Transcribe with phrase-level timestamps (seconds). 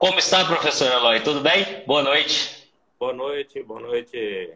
[0.00, 1.20] Como está, professor Eloy?
[1.22, 1.84] Tudo bem?
[1.86, 2.72] Boa noite.
[2.98, 4.50] Boa noite, boa noite,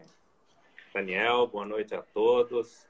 [0.95, 1.47] Daniel.
[1.49, 2.87] Boa noite a todos.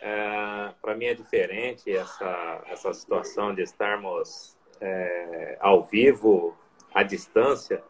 [0.00, 6.56] É, Para mim é diferente essa, essa situação de estarmos é, ao vivo,
[6.94, 7.82] à distância.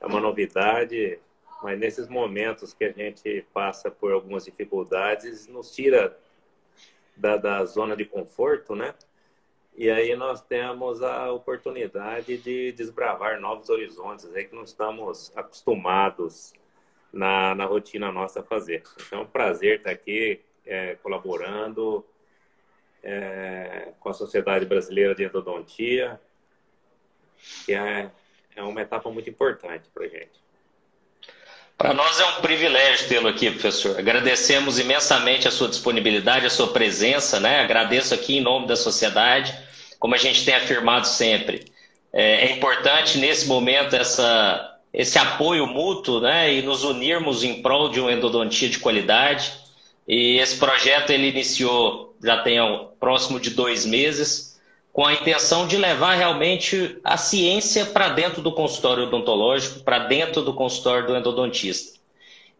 [0.00, 1.18] É uma novidade,
[1.60, 6.16] mas nesses momentos que a gente passa por algumas dificuldades, nos tira
[7.16, 8.94] da, da zona de conforto, né?
[9.74, 16.52] E aí nós temos a oportunidade de desbravar novos horizontes aí que não estamos acostumados
[17.12, 18.82] na, na rotina nossa a fazer.
[19.06, 22.04] Então é um prazer estar aqui é, colaborando
[23.02, 26.20] é, com a Sociedade Brasileira de Endodontia,
[27.64, 28.10] que é,
[28.54, 30.41] é uma etapa muito importante para a gente.
[31.82, 33.98] Para nós é um privilégio tê-lo aqui, professor.
[33.98, 37.58] Agradecemos imensamente a sua disponibilidade, a sua presença, né?
[37.58, 39.52] Agradeço aqui em nome da sociedade,
[39.98, 41.64] como a gente tem afirmado sempre.
[42.12, 46.54] É, é importante nesse momento essa, esse apoio mútuo, né?
[46.54, 49.52] E nos unirmos em prol de uma endodontia de qualidade.
[50.06, 52.58] E esse projeto ele iniciou já tem
[53.00, 54.51] próximo de dois meses
[54.92, 60.42] com a intenção de levar realmente a ciência para dentro do consultório odontológico, para dentro
[60.42, 61.98] do consultório do endodontista.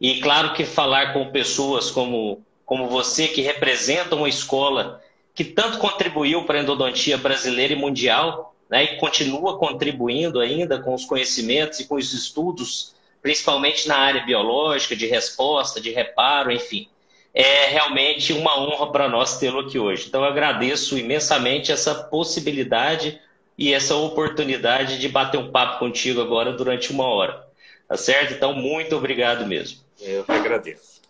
[0.00, 5.03] E claro que falar com pessoas como, como você, que representam uma escola
[5.34, 10.94] que tanto contribuiu para a endodontia brasileira e mundial, né, e continua contribuindo ainda com
[10.94, 16.88] os conhecimentos e com os estudos, principalmente na área biológica, de resposta, de reparo, enfim
[17.34, 20.06] é realmente uma honra para nós tê-lo aqui hoje.
[20.08, 23.20] Então, eu agradeço imensamente essa possibilidade
[23.56, 27.47] e essa oportunidade de bater um papo contigo agora durante uma hora.
[27.88, 28.34] Tá certo?
[28.34, 29.80] Então, muito obrigado mesmo.
[30.00, 31.00] Eu que agradeço.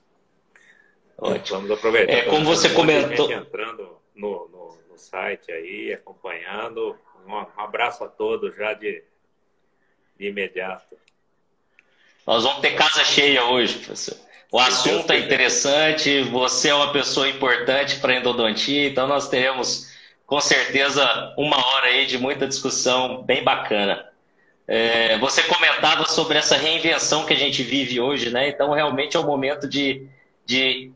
[1.19, 1.61] Ótimo.
[1.61, 2.13] Vamos aproveitar.
[2.13, 3.31] É, como você comentou.
[3.31, 6.97] Entrando no, no, no, site aí, acompanhando.
[7.27, 9.03] Um abraço a todos já de,
[10.19, 10.97] de imediato.
[12.27, 14.17] Nós vamos ter casa cheia hoje, professor.
[14.53, 19.91] O assunto é interessante, você é uma pessoa importante para a endodontia, então nós teremos
[20.27, 24.05] com certeza uma hora aí de muita discussão bem bacana.
[24.69, 28.47] É, você comentava sobre essa reinvenção que a gente vive hoje, né?
[28.51, 30.07] Então realmente é o momento de,
[30.45, 30.93] de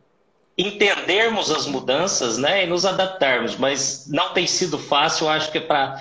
[0.59, 2.65] entendermos as mudanças né?
[2.65, 5.99] e nos adaptarmos, mas não tem sido fácil, acho que para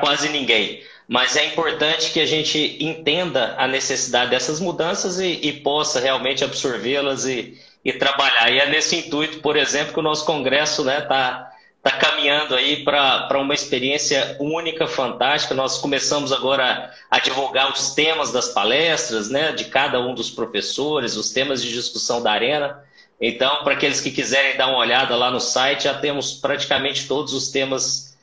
[0.00, 0.82] quase ninguém
[1.12, 6.42] mas é importante que a gente entenda a necessidade dessas mudanças e, e possa realmente
[6.42, 8.50] absorvê-las e, e, trabalhar.
[8.50, 11.52] E é nesse intuito, por exemplo, que o nosso congresso está né, tá,
[11.82, 15.52] tá caminhando aí para uma experiência única, fantástica.
[15.52, 21.14] Nós começamos agora a divulgar os temas das palestras, né, de cada um dos professores,
[21.14, 22.82] os temas de discussão da arena.
[23.20, 27.34] Então, para aqueles que quiserem dar uma olhada lá no site, já temos praticamente todos
[27.34, 28.16] os temas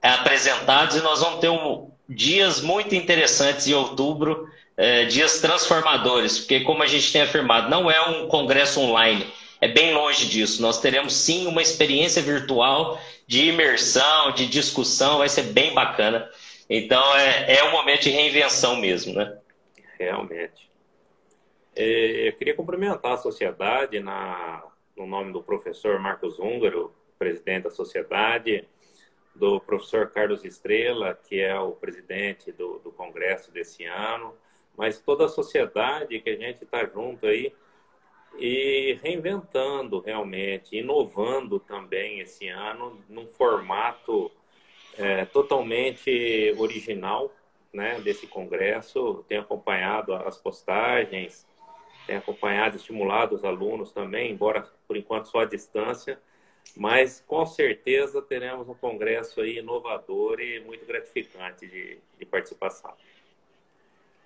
[0.00, 6.38] é, apresentados e nós vamos ter um, dias muito interessantes em outubro, é, dias transformadores,
[6.38, 9.26] porque, como a gente tem afirmado, não é um congresso online,
[9.60, 10.60] é bem longe disso.
[10.60, 16.28] Nós teremos sim uma experiência virtual de imersão, de discussão, vai ser bem bacana.
[16.68, 19.36] Então, é, é um momento de reinvenção mesmo, né?
[19.98, 20.70] Realmente.
[21.74, 24.62] É, eu queria cumprimentar a sociedade na,
[24.96, 28.66] no nome do professor Marcos Húngaro, presidente da sociedade,
[29.38, 34.34] do professor Carlos Estrela, que é o presidente do, do Congresso desse ano,
[34.76, 37.52] mas toda a sociedade que a gente está junto aí
[38.38, 44.30] e reinventando realmente, inovando também esse ano num formato
[44.98, 47.32] é, totalmente original
[47.72, 49.24] né, desse congresso.
[49.28, 51.46] Tenho acompanhado as postagens,
[52.06, 56.20] tenho acompanhado, estimulado os alunos também, embora por enquanto só à distância,
[56.76, 62.92] mas com certeza teremos um congresso aí inovador e muito gratificante de, de participação.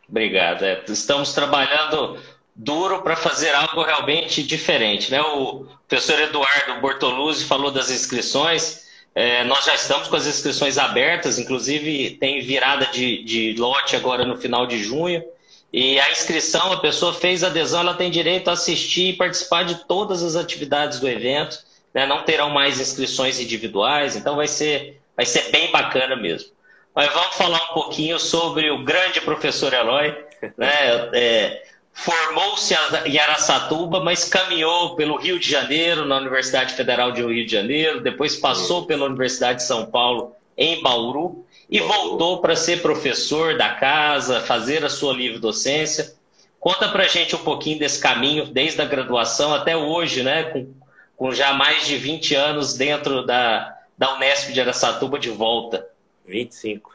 [0.08, 0.64] Obrigado.
[0.64, 2.18] É, estamos trabalhando
[2.54, 5.10] duro para fazer algo realmente diferente.
[5.10, 5.20] Né?
[5.20, 8.88] O professor Eduardo Bortoluzzi falou das inscrições.
[9.14, 14.24] É, nós já estamos com as inscrições abertas, inclusive tem virada de, de lote agora
[14.24, 15.24] no final de junho.
[15.72, 19.86] E a inscrição, a pessoa fez adesão, ela tem direito a assistir e participar de
[19.86, 22.06] todas as atividades do evento né?
[22.06, 26.50] não terão mais inscrições individuais, então vai ser, vai ser bem bacana mesmo.
[26.94, 30.14] Mas vamos falar um pouquinho sobre o grande professor Eloy,
[30.56, 31.10] né?
[31.14, 37.44] É, Formou-se em Araçatuba, mas caminhou pelo Rio de Janeiro, na Universidade Federal de Rio
[37.44, 42.80] de Janeiro, depois passou pela Universidade de São Paulo, em Bauru, e voltou para ser
[42.80, 46.14] professor da casa, fazer a sua livre docência.
[46.58, 50.44] Conta para gente um pouquinho desse caminho, desde a graduação até hoje, né?
[50.44, 50.72] Com
[51.20, 55.86] com já mais de 20 anos dentro da, da Unesp de Aracatuba de volta.
[56.24, 56.90] 25.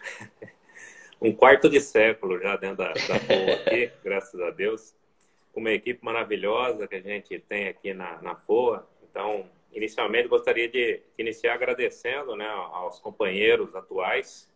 [1.22, 4.96] um quarto de século já dentro da, da FOA aqui, graças a Deus.
[5.54, 8.90] Uma equipe maravilhosa que a gente tem aqui na, na FOA.
[9.08, 14.50] Então, inicialmente gostaria de iniciar agradecendo né, aos companheiros atuais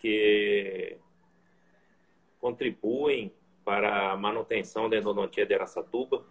[0.00, 0.96] que
[2.40, 3.30] contribuem
[3.66, 6.24] para a manutenção da endodontia de Aracatuba.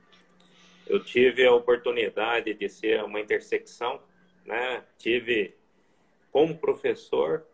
[0.88, 4.02] Eu tive a oportunidade de ser uma intersecção,
[4.46, 4.84] né?
[4.98, 5.56] tive
[6.32, 7.46] como professor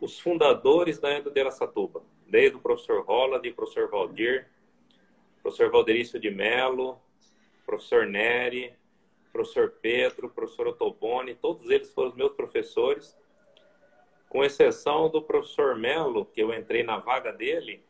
[0.00, 4.46] os fundadores da Endo de Aracatuba, desde o professor Holland, professor Valdir,
[5.42, 7.00] professor Valderício de Melo,
[7.64, 8.74] professor Neri,
[9.32, 13.16] professor Pedro, professor Otoboni, todos eles foram meus professores,
[14.28, 17.82] com exceção do professor Melo, que eu entrei na vaga dele,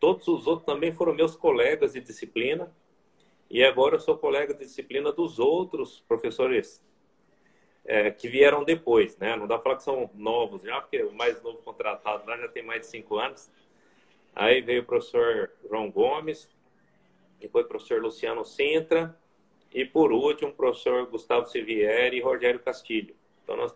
[0.00, 2.72] todos os outros também foram meus colegas de disciplina,
[3.54, 6.84] e agora eu sou colega de disciplina dos outros professores
[7.84, 9.36] é, que vieram depois, né?
[9.36, 12.48] Não dá para falar que são novos já, porque o mais novo contratado lá já
[12.48, 13.48] tem mais de cinco anos.
[14.34, 16.50] Aí veio o professor João Gomes,
[17.38, 19.16] depois o professor Luciano Sintra,
[19.72, 23.14] e por último o professor Gustavo Sivieri e Rogério Castilho.
[23.44, 23.72] Então nós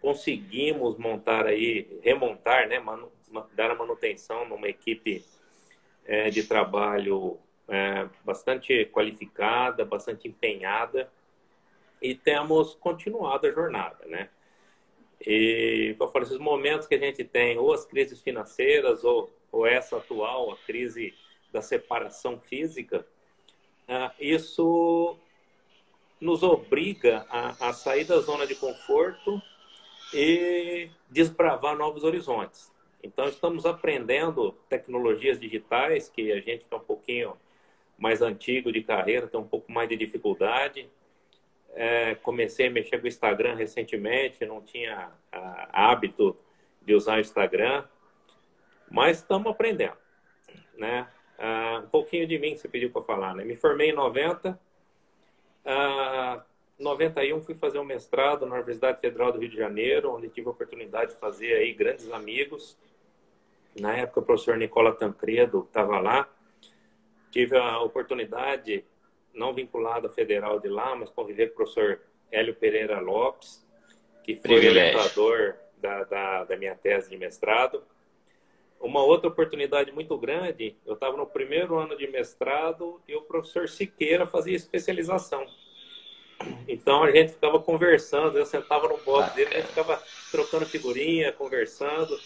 [0.00, 2.80] conseguimos montar aí, remontar, né?
[2.80, 3.12] Manu,
[3.52, 5.22] dar a manutenção numa equipe
[6.06, 7.38] é, de trabalho
[7.70, 11.10] é, bastante qualificada, bastante empenhada,
[12.02, 14.28] e temos continuado a jornada, né?
[15.24, 19.66] E, eu falei, esses momentos que a gente tem, ou as crises financeiras, ou, ou
[19.66, 21.14] essa atual, a crise
[21.52, 23.06] da separação física,
[23.88, 25.16] uh, isso
[26.20, 29.40] nos obriga a, a sair da zona de conforto
[30.12, 32.72] e desbravar novos horizontes.
[33.02, 37.36] Então, estamos aprendendo tecnologias digitais, que a gente é um pouquinho
[38.00, 40.88] mais antigo de carreira tem um pouco mais de dificuldade,
[41.74, 46.36] é, comecei a mexer com o Instagram recentemente, não tinha a, hábito
[46.82, 47.84] de usar o Instagram,
[48.90, 49.96] mas estamos aprendendo,
[50.76, 51.06] né?
[51.38, 53.44] Ah, um pouquinho de mim você pediu para falar, né?
[53.44, 54.58] Me formei em 90,
[55.64, 56.42] ah,
[56.78, 60.50] 91 fui fazer um mestrado na Universidade Federal do Rio de Janeiro, onde tive a
[60.50, 62.76] oportunidade de fazer aí grandes amigos.
[63.78, 66.28] Na época o professor Nicola Tancredo estava lá.
[67.30, 68.84] Tive a oportunidade
[69.32, 72.00] não vinculado à federal de lá, mas conviver com o professor
[72.30, 73.64] Hélio Pereira Lopes,
[74.22, 77.82] que foi orientador da, da, da, minha tese de mestrado.
[78.80, 83.68] Uma outra oportunidade muito grande, eu estava no primeiro ano de mestrado e o professor
[83.68, 85.46] Siqueira fazia especialização.
[86.66, 91.32] Então a gente ficava conversando, eu sentava no box dele, a gente ficava trocando figurinha,
[91.32, 92.18] conversando.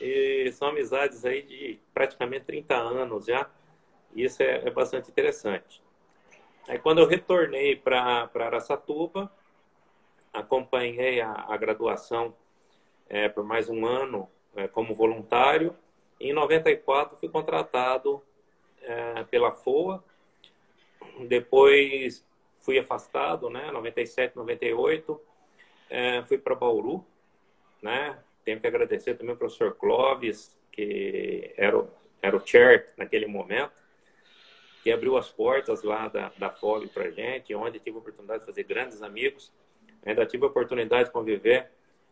[0.00, 3.48] E são amizades aí de praticamente 30 anos já.
[4.14, 5.82] Isso é, é bastante interessante.
[6.68, 9.30] Aí quando eu retornei para Aracatuba,
[10.32, 12.34] acompanhei a, a graduação
[13.08, 15.76] é, por mais um ano é, como voluntário.
[16.20, 18.22] Em 94 fui contratado
[18.82, 20.04] é, pela FOA.
[21.26, 22.24] Depois
[22.60, 23.70] fui afastado, né?
[23.70, 25.20] 97, 98.
[25.88, 27.04] É, fui para Bauru,
[27.82, 28.18] né?
[28.44, 31.88] Tenho que agradecer também ao professor Clóvis, que era o,
[32.22, 33.79] era o chair naquele momento
[34.82, 38.46] que abriu as portas lá da, da FOB para gente, onde tive a oportunidade de
[38.46, 39.52] fazer grandes amigos.
[40.04, 41.70] Ainda tive a oportunidade de conviver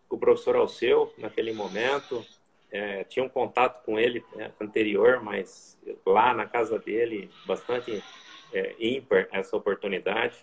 [0.09, 2.25] com o professor Alceu naquele momento.
[2.71, 8.05] É, tinha um contato com ele né, anterior, mas lá na casa dele, bastante
[8.53, 10.37] é, ímpar essa oportunidade.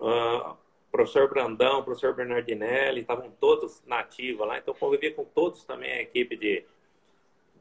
[0.00, 0.56] Uh,
[0.90, 6.00] professor Brandão, professor Bernardinelli, estavam todos na ativa lá, então convivi com todos também a
[6.00, 6.64] equipe de,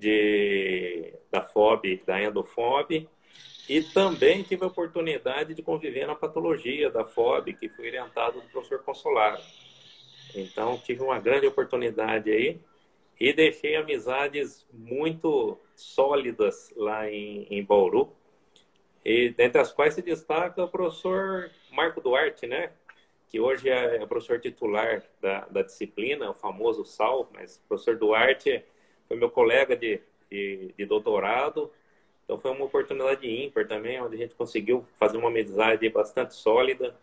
[0.04, 3.08] de, da FOB, da Endofob,
[3.70, 8.48] e também tive a oportunidade de conviver na patologia da FOB, que foi orientado do
[8.50, 9.42] professor Consolaro.
[10.36, 12.60] Então, tive uma grande oportunidade aí
[13.18, 18.14] e deixei amizades muito sólidas lá em, em Bauru,
[19.06, 22.72] e dentre as quais se destaca o professor Marco Duarte, né?
[23.34, 28.64] que hoje é professor titular da, da disciplina, o famoso SAL, mas o professor Duarte
[29.08, 31.72] foi meu colega de, de, de, doutorado.
[32.24, 36.96] Então foi uma oportunidade ímpar também, onde a gente conseguiu fazer uma amizade bastante sólida.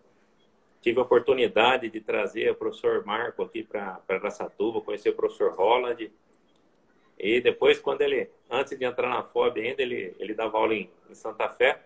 [0.81, 6.11] Tive a oportunidade de trazer o professor Marco aqui para Araçatuba, conhecer o professor Holland.
[7.19, 10.91] E depois, quando ele, antes de entrar na FOB ainda, ele, ele dava aula em,
[11.09, 11.83] em Santa Fé.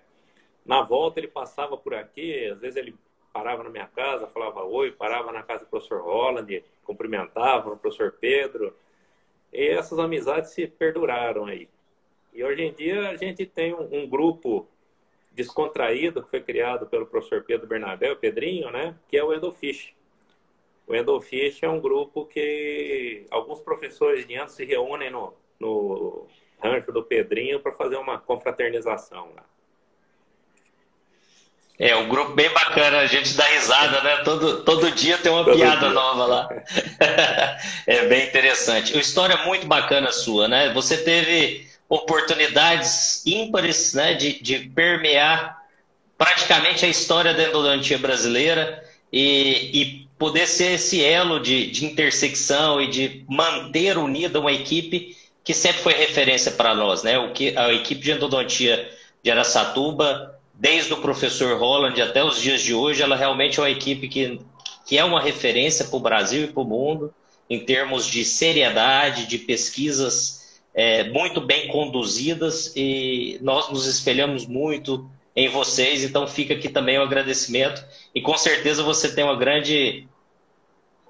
[0.65, 2.95] Na volta ele passava por aqui, às vezes ele
[3.33, 8.13] parava na minha casa, falava oi, parava na casa do professor Holland, cumprimentava o professor
[8.13, 8.73] Pedro,
[9.55, 11.69] e essas amizades se perduraram aí.
[12.33, 14.69] E hoje em dia a gente tem um, um grupo
[15.31, 18.97] descontraído que foi criado pelo professor Pedro Bernabé, o Pedrinho, né?
[19.09, 19.95] Que é o Endofish.
[20.87, 26.27] o Endofish é um grupo que alguns professores de antes se reúnem no, no
[26.59, 29.45] rancho do Pedrinho para fazer uma confraternização lá.
[31.79, 34.17] É, um grupo bem bacana, a gente dá risada, né?
[34.19, 35.91] Todo, todo dia tem uma todo piada dia.
[35.91, 36.49] nova lá.
[37.87, 38.93] é bem interessante.
[38.93, 40.73] Uma história muito bacana sua, né?
[40.73, 45.63] Você teve oportunidades ímpares né, de, de permear
[46.17, 52.81] praticamente a história da endodontia brasileira e, e poder ser esse elo de, de intersecção
[52.81, 57.19] e de manter unida uma equipe que sempre foi referência para nós, né?
[57.19, 58.91] O que a equipe de endodontia
[59.23, 63.71] de Aracatuba desde o professor Holland até os dias de hoje, ela realmente é uma
[63.71, 64.41] equipe que,
[64.87, 67.13] que é uma referência para o Brasil e para o mundo
[67.49, 75.09] em termos de seriedade, de pesquisas é, muito bem conduzidas e nós nos espelhamos muito
[75.37, 77.85] em vocês, então fica aqui também o agradecimento
[78.15, 80.07] e com certeza você tem uma grande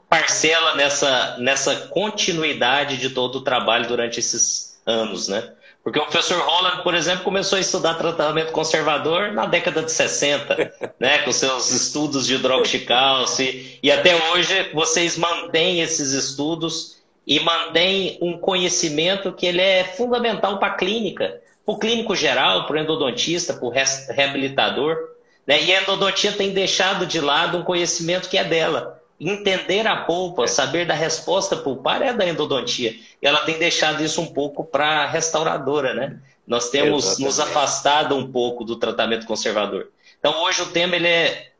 [0.08, 5.53] parcela nessa, nessa continuidade de todo o trabalho durante esses anos, né?
[5.84, 10.72] Porque o professor Holland, por exemplo, começou a estudar tratamento conservador na década de 60,
[10.98, 18.16] né, com seus estudos de hidroxicalce, e até hoje vocês mantêm esses estudos e mantêm
[18.22, 22.78] um conhecimento que ele é fundamental para a clínica, para o clínico geral, para o
[22.78, 24.96] endodontista, para o reabilitador.
[25.46, 25.64] Né?
[25.64, 30.44] E a endodontia tem deixado de lado um conhecimento que é dela entender a polpa,
[30.44, 30.46] é.
[30.46, 32.94] saber da resposta pulpar é da endodontia.
[33.22, 36.18] E ela tem deixado isso um pouco para a restauradora, né?
[36.46, 37.24] Nós temos Exatamente.
[37.24, 39.88] nos afastado um pouco do tratamento conservador.
[40.18, 41.52] Então, hoje o tema ele é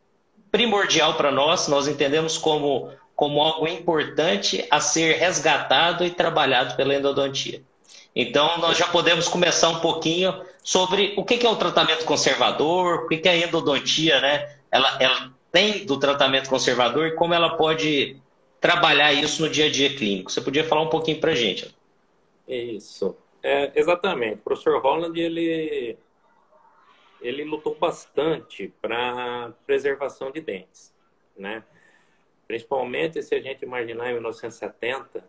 [0.50, 6.94] primordial para nós, nós entendemos como, como algo importante a ser resgatado e trabalhado pela
[6.94, 7.62] endodontia.
[8.14, 13.08] Então, nós já podemos começar um pouquinho sobre o que é o tratamento conservador, o
[13.08, 14.49] que é a endodontia, né?
[14.70, 18.20] Ela, ela tem do tratamento conservador e como ela pode
[18.61, 20.32] trabalhar isso no dia a dia clínico.
[20.32, 21.73] Você podia falar um pouquinho para a gente?
[22.49, 24.34] Isso, é, exatamente.
[24.34, 25.96] O professor Holland ele
[27.20, 30.92] ele lutou bastante para preservação de dentes,
[31.38, 31.62] né?
[32.49, 35.25] Principalmente se a gente imaginar em 1970,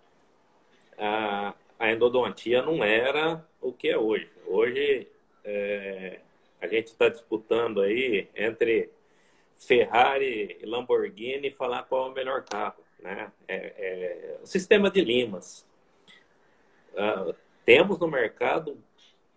[0.98, 4.28] a, a endodontia não era o que é hoje.
[4.48, 5.08] Hoje
[5.44, 6.20] é,
[6.60, 8.90] a gente está disputando aí entre
[9.56, 12.84] Ferrari e Lamborghini falar qual é o melhor carro.
[13.00, 13.32] Né?
[13.48, 15.66] É, é, o sistema de limas.
[16.94, 17.36] Uh,
[17.66, 18.78] temos no mercado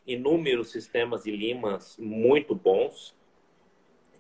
[0.07, 3.15] inúmeros sistemas de limas muito bons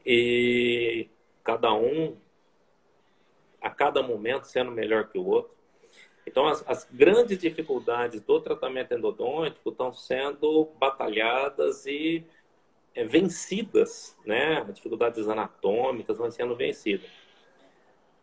[0.04, 1.08] e
[1.42, 2.16] cada um
[3.60, 5.56] a cada momento sendo melhor que o outro.
[6.26, 12.22] Então, as, as, grandes dificuldades do tratamento endodôntico estão sendo batalhadas e
[13.04, 14.64] vencidas, né?
[14.72, 17.08] Dificuldades anatômicas vão sendo vencidas.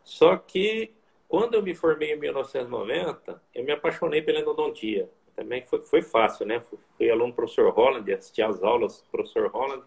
[0.02, 0.94] Só que
[1.28, 5.10] quando eu me formei em 1990, eu me apaixonei pela endodontia.
[5.34, 6.60] Também foi, foi fácil, né?
[6.60, 9.84] Fui, fui aluno do professor Holland, assisti às aulas do professor Holland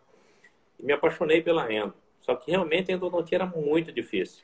[0.80, 1.94] e me apaixonei pela endo.
[2.22, 4.44] Só que realmente a endodontia era muito difícil.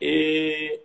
[0.00, 0.80] E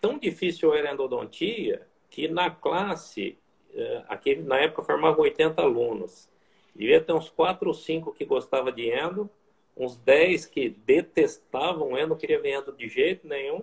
[0.00, 3.38] tão difícil era a endodontia que na classe,
[3.74, 6.28] eh, aqui na época formavam 80 alunos.
[6.76, 9.30] Devia ter uns quatro ou cinco que gostavam de endo,
[9.74, 13.62] uns dez que detestavam endo, queria ver endo de jeito nenhum,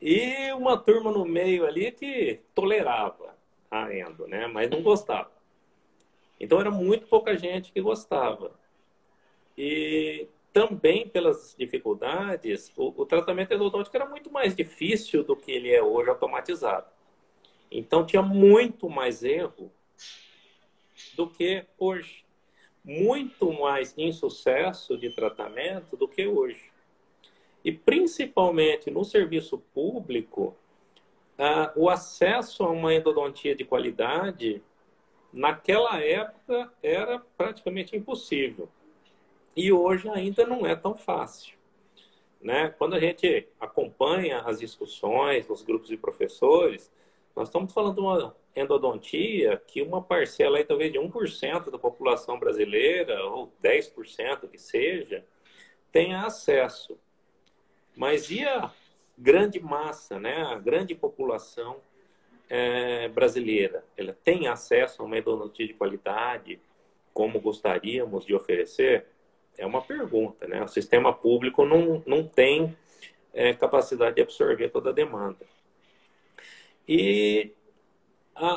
[0.00, 3.36] e uma turma no meio ali que tolerava
[3.70, 4.48] a endo, né?
[4.48, 5.30] mas não gostava.
[6.40, 8.50] Então era muito pouca gente que gostava.
[9.56, 15.72] E também pelas dificuldades, o, o tratamento endodôntico era muito mais difícil do que ele
[15.72, 16.86] é hoje automatizado.
[17.70, 19.70] Então tinha muito mais erro
[21.14, 22.24] do que hoje.
[22.84, 26.70] Muito mais insucesso de tratamento do que hoje.
[27.64, 30.56] E principalmente no serviço público,
[31.38, 34.62] ah, o acesso a uma endodontia de qualidade,
[35.32, 38.68] naquela época, era praticamente impossível.
[39.56, 41.56] E hoje ainda não é tão fácil.
[42.40, 42.70] Né?
[42.76, 46.90] Quando a gente acompanha as discussões nos grupos de professores,
[47.34, 52.38] nós estamos falando de uma endodontia que uma parcela aí, talvez de 1% da população
[52.38, 55.24] brasileira, ou 10% que seja,
[55.90, 56.98] tenha acesso.
[57.96, 58.70] Mas e a
[59.16, 60.42] grande massa, né?
[60.42, 61.76] a grande população
[62.48, 63.84] é, brasileira?
[63.96, 66.60] Ela tem acesso a uma endodontia de qualidade
[67.12, 69.06] como gostaríamos de oferecer?
[69.56, 70.62] É uma pergunta, né?
[70.62, 72.74] O sistema público não, não tem
[73.34, 75.51] é, capacidade de absorver toda a demanda.
[76.86, 77.52] E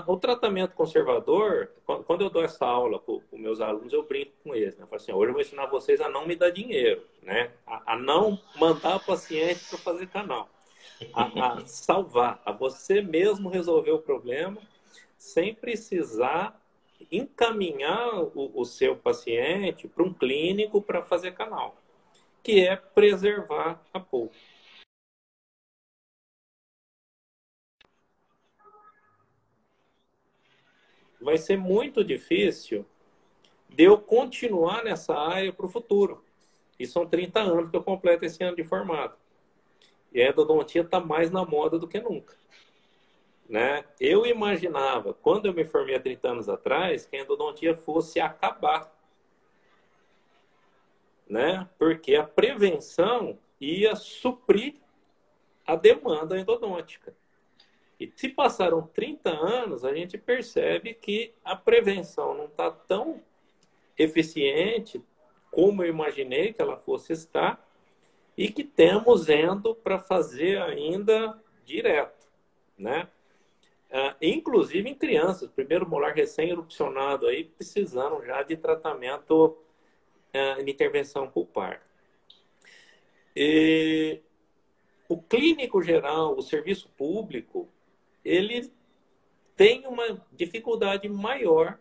[0.07, 1.69] o tratamento conservador,
[2.05, 4.75] quando eu dou essa aula para os meus alunos, eu brinco com eles.
[4.77, 4.83] Né?
[4.83, 7.51] Eu falo assim, hoje eu vou ensinar vocês a não me dar dinheiro, né?
[7.67, 10.49] a, a não mandar o paciente para fazer canal,
[11.13, 14.61] a, a salvar, a você mesmo resolver o problema
[15.17, 16.59] sem precisar
[17.11, 21.75] encaminhar o, o seu paciente para um clínico para fazer canal,
[22.41, 24.35] que é preservar a polpa.
[31.25, 32.85] Vai ser muito difícil
[33.67, 36.23] de eu continuar nessa área para o futuro.
[36.79, 39.15] E são 30 anos que eu completo esse ano de formado.
[40.13, 42.35] E a endodontia está mais na moda do que nunca.
[43.49, 43.83] Né?
[43.99, 48.93] Eu imaginava, quando eu me formei há 30 anos atrás, que a endodontia fosse acabar.
[51.27, 51.67] Né?
[51.79, 54.75] Porque a prevenção ia suprir
[55.65, 57.15] a demanda endodôntica.
[57.99, 63.21] E se passaram 30 anos, a gente percebe que a prevenção não está tão
[63.97, 65.01] eficiente
[65.49, 67.65] como eu imaginei que ela fosse estar
[68.37, 72.27] e que temos indo para fazer ainda direto,
[72.77, 73.07] né?
[73.89, 79.57] Uh, inclusive em crianças, primeiro molar recém-erupcionado aí, precisando já de tratamento
[80.33, 81.81] uh, de intervenção pulpar.
[83.33, 84.19] E
[85.07, 87.69] o clínico geral, o serviço público,
[88.25, 88.71] ele
[89.55, 91.79] tem uma dificuldade maior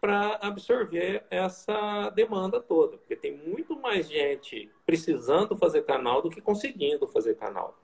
[0.00, 6.40] para absorver essa demanda toda, porque tem muito mais gente precisando fazer canal do que
[6.40, 7.78] conseguindo fazer canal.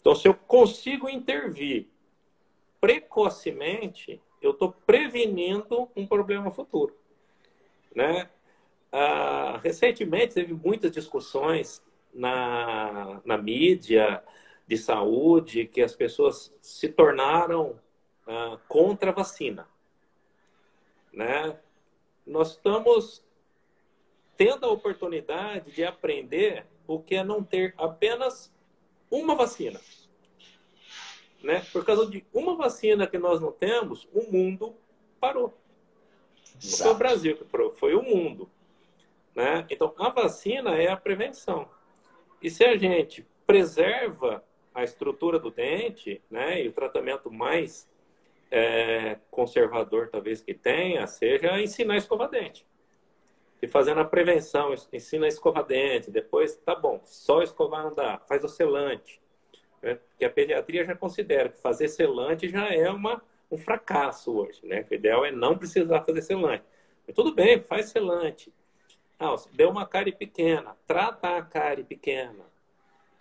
[0.00, 1.86] Então, se eu consigo intervir
[2.80, 6.96] precocemente, eu estou prevenindo um problema futuro.
[7.94, 8.28] Né?
[8.90, 11.82] Ah, recentemente, teve muitas discussões
[12.12, 14.22] na, na mídia,
[14.70, 17.76] de saúde que as pessoas se tornaram
[18.24, 19.66] ah, contra a vacina.
[21.12, 21.58] Né?
[22.24, 23.20] Nós estamos
[24.36, 28.54] tendo a oportunidade de aprender o que é não ter apenas
[29.10, 29.80] uma vacina.
[31.42, 31.66] Né?
[31.72, 34.76] Por causa de uma vacina que nós não temos, o mundo
[35.18, 35.52] parou.
[36.62, 38.48] Não foi o Brasil que parou, foi o mundo.
[39.34, 39.66] Né?
[39.68, 41.68] Então, a vacina é a prevenção.
[42.40, 47.88] E se a gente preserva a estrutura do dente, né, e o tratamento mais
[48.50, 52.66] é, conservador talvez que tenha, seja ensinar a escovar dente.
[53.62, 58.18] E fazendo a prevenção, ensina a escovar dente, depois, tá bom, só escovar não dá,
[58.26, 59.20] faz o selante.
[59.82, 59.98] Né?
[60.22, 64.86] A pediatria já considera que fazer selante já é uma, um fracasso hoje, né?
[64.90, 66.64] O ideal é não precisar fazer selante.
[67.06, 68.52] Mas tudo bem, faz selante.
[69.18, 72.49] Ah, deu uma cárie pequena, trata a cárie pequena.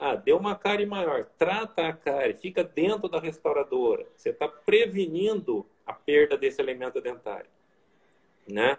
[0.02, 4.08] Ah, deu uma cárie maior, trata a cárie, fica dentro da restauradora.
[4.16, 7.50] Você está prevenindo a perda desse elemento dentário.
[8.48, 8.78] Né?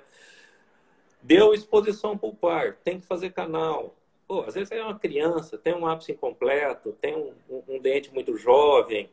[1.21, 3.95] Deu exposição pulpar, tem que fazer canal.
[4.27, 8.15] Pô, às vezes é uma criança, tem um ápice incompleto, tem um, um, um dente
[8.15, 9.11] muito jovem.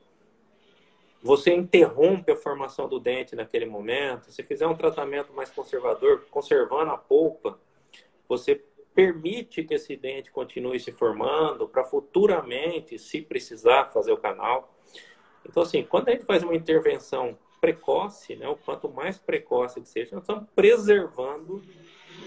[1.21, 4.31] Você interrompe a formação do dente naquele momento.
[4.31, 7.59] Se fizer um tratamento mais conservador, conservando a polpa,
[8.29, 8.63] você
[8.97, 14.75] permite que esse dente continue se formando para futuramente, se precisar, fazer o canal.
[15.45, 19.87] Então, assim, quando a gente faz uma intervenção precoce, né, o quanto mais precoce que
[19.87, 21.61] seja, nós estamos preservando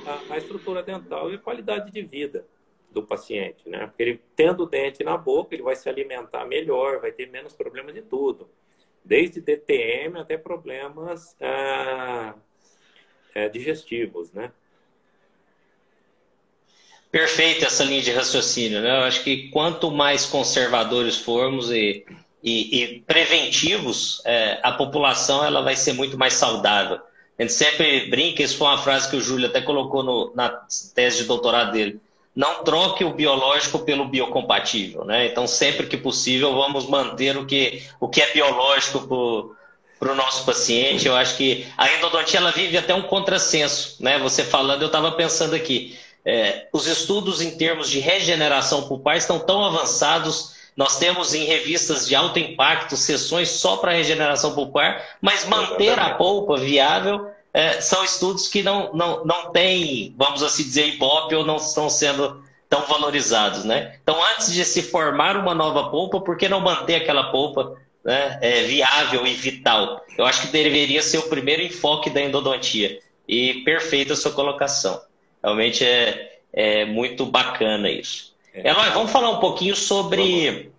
[0.06, 2.46] a, a, estrutura dental e a qualidade de vida
[2.88, 3.88] do paciente, né?
[3.88, 7.52] Porque ele tendo o dente na boca, ele vai se alimentar melhor, vai ter menos
[7.52, 8.48] problemas de tudo,
[9.04, 12.37] desde DTM até problemas ah,
[13.35, 14.52] é, digestivos, né?
[17.10, 19.00] Perfeita essa linha de raciocínio, né?
[19.00, 22.04] Eu acho que quanto mais conservadores formos e,
[22.42, 27.00] e, e preventivos, é, a população ela vai ser muito mais saudável.
[27.36, 30.50] A gente sempre brinca, isso foi uma frase que o Júlio até colocou no, na
[30.94, 31.98] tese de doutorado dele.
[32.36, 35.26] Não troque o biológico pelo biocompatível, né?
[35.26, 39.00] Então, sempre que possível, vamos manter o que, o que é biológico
[39.98, 41.08] para o nosso paciente.
[41.08, 44.16] Eu acho que a endodontia ela vive até um contrassenso, né?
[44.20, 49.38] Você falando, eu estava pensando aqui é, os estudos em termos de regeneração pulpar estão
[49.38, 50.54] tão avançados.
[50.76, 56.14] Nós temos em revistas de alto impacto sessões só para regeneração pulpar, mas manter a
[56.14, 61.44] polpa viável é, são estudos que não, não, não têm, vamos assim dizer, ibope ou
[61.44, 63.64] não estão sendo tão valorizados.
[63.64, 63.96] Né?
[64.02, 68.38] Então, antes de se formar uma nova polpa, por que não manter aquela polpa né,
[68.40, 70.04] é, viável e vital?
[70.16, 73.00] Eu acho que deveria ser o primeiro enfoque da endodontia.
[73.26, 75.00] E perfeita a sua colocação.
[75.42, 78.35] Realmente é, é muito bacana isso.
[78.55, 78.68] É.
[78.68, 80.70] Eloy, vamos falar um pouquinho sobre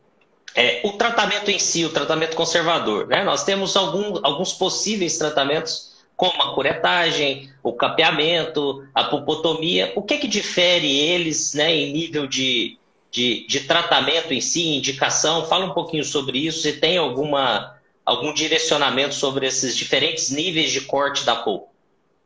[0.56, 3.08] é, o tratamento em si, o tratamento conservador.
[3.08, 3.24] Né?
[3.24, 9.91] Nós temos algum, alguns possíveis tratamentos, como a curetagem, o capeamento, a pulpotomia.
[9.95, 12.78] O que, que difere eles né, em nível de,
[13.10, 15.45] de, de tratamento em si, indicação?
[15.47, 16.62] Fala um pouquinho sobre isso.
[16.62, 21.69] Se tem alguma, algum direcionamento sobre esses diferentes níveis de corte da polpa?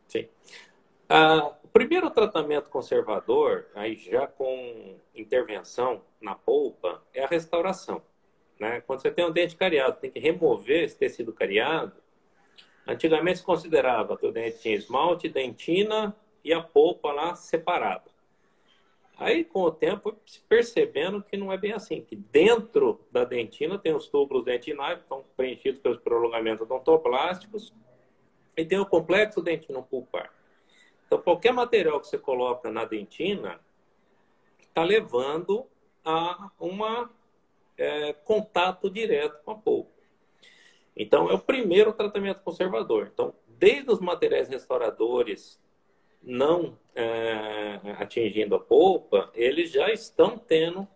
[0.07, 0.25] Sim.
[1.09, 8.01] O primeiro tratamento conservador, aí já com intervenção na polpa, é a restauração.
[8.57, 8.79] Né?
[8.79, 11.91] Quando você tem um dente cariado, tem que remover esse tecido cariado.
[12.87, 18.09] Antigamente se considerava que o dente tinha esmalte, dentina e a polpa lá separada.
[19.17, 20.15] Aí, com o tempo,
[20.47, 25.03] percebendo que não é bem assim, que dentro da dentina tem os túbulos dentinais, que
[25.03, 27.73] estão preenchidos pelos prolongamentos odontoplásticos,
[28.55, 30.31] e tem o complexo dentino pulpar.
[31.05, 33.59] Então, qualquer material que você coloca na dentina
[34.59, 35.65] está levando
[36.03, 37.09] a uma
[37.77, 39.91] é, contato direto com a polpa.
[40.95, 43.09] Então, é o primeiro tratamento conservador.
[43.13, 45.61] Então, desde os materiais restauradores
[46.21, 50.87] não é, atingindo a polpa, eles já estão tendo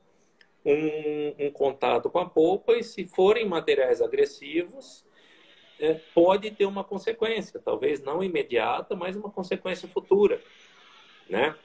[0.65, 5.05] um, um, contato com a polpa e se forem materiais agressivos,
[5.79, 10.41] é, pode ter uma consequência, talvez não imediata, mas uma consequência futura,
[11.29, 11.55] né?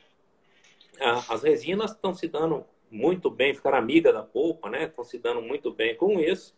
[1.28, 4.84] As resinas estão se dando muito bem, ficar amiga da polpa, né?
[4.84, 6.54] Estão se dando muito bem com isso.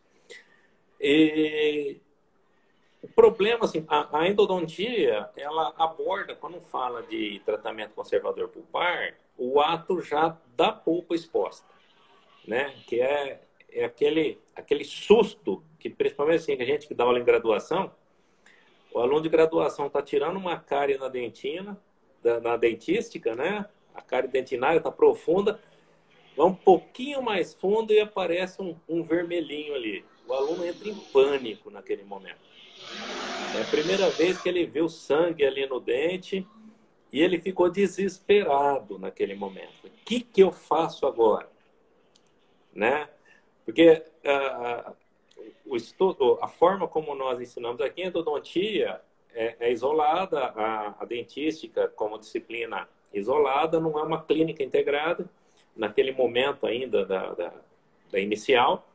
[1.00, 1.98] E
[3.02, 9.60] o problema, assim, a, a, endodontia, ela aborda, quando fala de tratamento conservador pulpar, o
[9.60, 11.66] ato já da polpa exposta,
[12.46, 12.74] né?
[12.86, 13.40] Que é,
[13.76, 17.92] é aquele, aquele susto que, principalmente assim, a gente que dá aula em graduação,
[18.90, 21.78] o aluno de graduação está tirando uma cárie na dentina,
[22.22, 23.66] da, na dentística, né?
[23.94, 25.60] A cárie dentinária está profunda,
[26.34, 30.02] vai um pouquinho mais fundo e aparece um, um vermelhinho ali.
[30.26, 32.40] O aluno entra em pânico naquele momento.
[33.54, 36.46] É a primeira vez que ele viu sangue ali no dente
[37.12, 39.84] e ele ficou desesperado naquele momento.
[39.84, 41.50] O que, que eu faço agora?
[42.74, 43.08] Né?
[43.66, 44.94] Porque uh,
[45.66, 49.00] o estudo, a forma como nós ensinamos aqui, a endodontia
[49.34, 55.28] é, é isolada, a, a dentística como disciplina isolada, não é uma clínica integrada
[55.74, 57.52] naquele momento ainda da, da,
[58.10, 58.88] da inicial.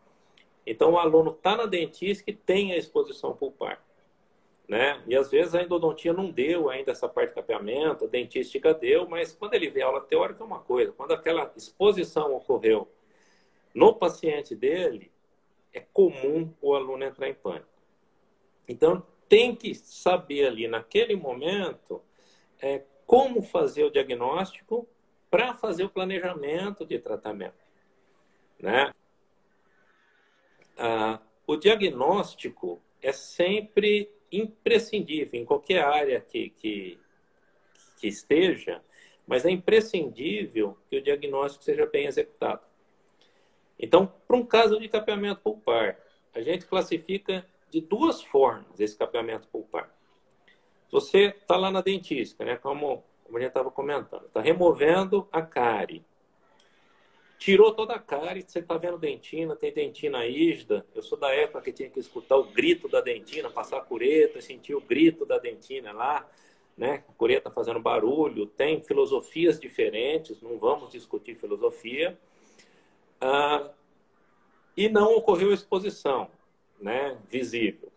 [0.65, 3.83] Então, o aluno está na dentista e tem a exposição pulpar.
[4.67, 5.03] Né?
[5.05, 9.05] E às vezes a endodontia não deu ainda essa parte de capeamento, a dentística deu,
[9.05, 10.93] mas quando ele vê aula teórica é uma coisa.
[10.93, 12.87] Quando aquela exposição ocorreu
[13.73, 15.11] no paciente dele,
[15.73, 17.67] é comum o aluno entrar em pânico.
[18.67, 22.01] Então, tem que saber ali naquele momento
[22.61, 24.87] é, como fazer o diagnóstico
[25.29, 27.63] para fazer o planejamento de tratamento.
[28.59, 28.93] Né?
[30.77, 36.99] Ah, o diagnóstico é sempre imprescindível em qualquer área que, que,
[37.99, 38.83] que esteja,
[39.25, 42.70] mas é imprescindível que o diagnóstico seja bem executado.
[43.81, 45.97] Então, para um caso de capeamento pulpar,
[46.33, 49.93] a gente classifica de duas formas esse capeamento pulpar.
[50.89, 52.57] Você está lá na dentista, né?
[52.57, 54.25] Como como a gente estava comentando.
[54.25, 56.03] Está removendo a cárie.
[57.39, 60.85] Tirou toda a cárie, você está vendo dentina, tem dentina ígida.
[60.93, 64.41] Eu sou da época que tinha que escutar o grito da dentina, passar a cureta,
[64.41, 66.29] sentir o grito da dentina lá,
[66.77, 67.05] né?
[67.07, 68.45] A cureta fazendo barulho.
[68.45, 72.19] Tem filosofias diferentes, não vamos discutir filosofia.
[73.21, 73.69] Ah,
[74.75, 76.29] e não ocorreu exposição
[76.81, 77.91] né, visível.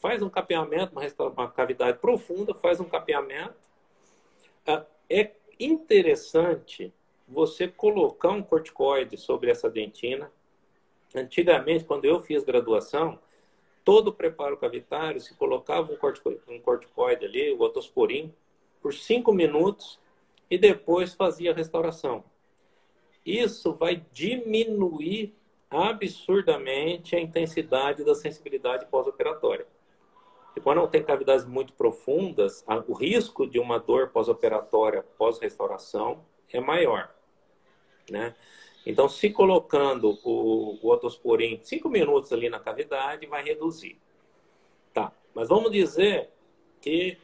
[0.00, 3.56] Faz um capeamento, uma, uma cavidade profunda, faz um capeamento,
[4.66, 6.92] ah, é interessante
[7.26, 10.30] você colocar um corticoide sobre essa dentina.
[11.14, 13.18] Antigamente, quando eu fiz graduação,
[13.84, 18.32] todo o preparo cavitário se colocava um corticoide, um corticoide ali, o otosporin,
[18.80, 19.98] por cinco minutos
[20.50, 22.24] e depois fazia a restauração.
[23.26, 25.34] Isso vai diminuir
[25.68, 29.66] absurdamente a intensidade da sensibilidade pós-operatória.
[30.56, 36.60] E quando não tem cavidades muito profundas, o risco de uma dor pós-operatória, pós-restauração, é
[36.60, 37.12] maior.
[38.08, 38.34] Né?
[38.86, 44.00] Então, se colocando o, o otosporin 5 minutos ali na cavidade, vai reduzir.
[44.94, 46.30] Tá, mas vamos dizer
[46.80, 47.18] que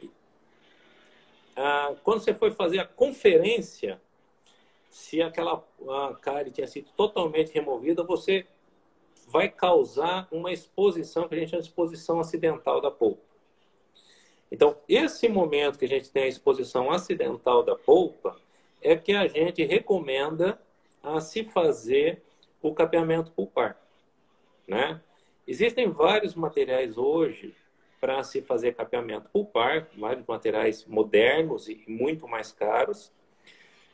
[1.55, 3.99] ah, quando você foi fazer a conferência,
[4.93, 5.59] se aquela
[6.21, 8.45] cárie tinha sido totalmente removida, você
[9.27, 13.23] vai causar uma exposição que a gente chama de exposição acidental da polpa.
[14.51, 18.39] Então, esse momento que a gente tem a exposição acidental da polpa
[18.83, 20.61] é que a gente recomenda
[21.01, 22.21] a se fazer
[22.61, 23.75] o capeamento pulpar.
[24.67, 25.01] né?
[25.47, 27.55] Existem vários materiais hoje
[27.99, 33.11] para se fazer capeamento pulpar, vários materiais modernos e muito mais caros,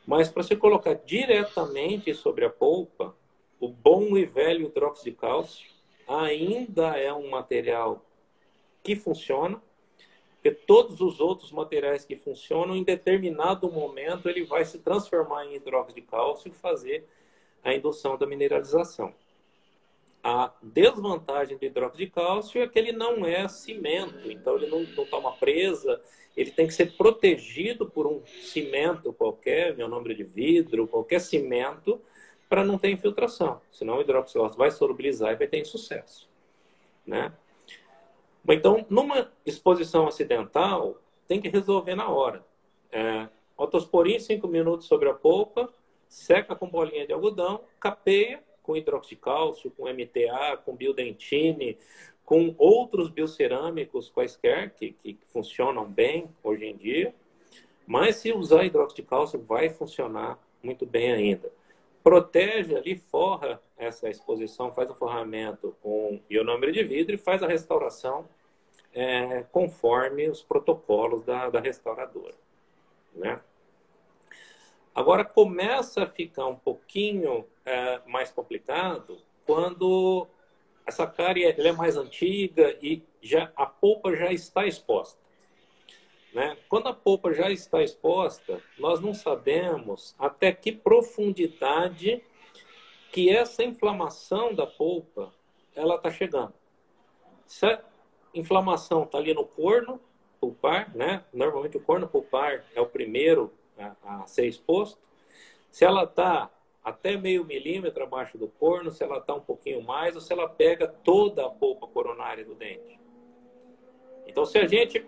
[0.06, 3.14] mas para você colocar diretamente sobre a polpa,
[3.58, 5.68] o bom e velho hidróxido de cálcio
[6.08, 8.04] ainda é um material
[8.82, 9.62] que funciona,
[10.34, 15.56] porque todos os outros materiais que funcionam, em determinado momento, ele vai se transformar em
[15.56, 17.06] hidróxido de cálcio e fazer
[17.62, 19.14] a indução da mineralização.
[20.22, 24.82] A desvantagem do hidróxido de cálcio é que ele não é cimento, então ele não,
[24.82, 26.00] não toma presa,
[26.36, 32.00] ele tem que ser protegido por um cimento qualquer, meu nome de vidro, qualquer cimento,
[32.48, 33.62] para não ter infiltração.
[33.72, 36.28] Senão o hidróxido de cálcio vai solubilizar e vai ter insucesso.
[37.06, 37.32] Né?
[38.48, 42.44] Então, numa exposição acidental, tem que resolver na hora.
[42.92, 45.72] É, autosporin 5 minutos sobre a polpa,
[46.08, 51.78] seca com bolinha de algodão, capeia com hidróxido de cálcio, com MTA, com biodentine,
[52.24, 57.14] com outros biocerâmicos quaisquer que, que funcionam bem hoje em dia.
[57.86, 61.50] Mas se usar hidróxido de cálcio, vai funcionar muito bem ainda.
[62.02, 67.48] Protege ali, forra essa exposição, faz o forramento com ionômero de vidro e faz a
[67.48, 68.26] restauração
[68.92, 72.34] é, conforme os protocolos da, da restauradora.
[73.14, 73.40] Né?
[74.94, 80.26] Agora começa a ficar um pouquinho é, mais complicado quando
[80.86, 85.20] essa cárie é mais antiga e já a polpa já está exposta.
[86.34, 86.56] Né?
[86.68, 92.22] Quando a polpa já está exposta, nós não sabemos até que profundidade
[93.12, 95.32] que essa inflamação da polpa
[95.74, 96.54] ela está chegando.
[97.46, 97.82] Se a
[98.34, 100.00] inflamação está ali no corno
[100.40, 101.24] pulpar, né?
[101.32, 104.98] Normalmente o corno pulpar é o primeiro a, a ser exposto.
[105.70, 106.50] Se ela está
[106.82, 110.48] até meio milímetro abaixo do corno, se ela está um pouquinho mais, ou se ela
[110.48, 112.98] pega toda a polpa coronária do dente.
[114.26, 115.04] Então, se a gente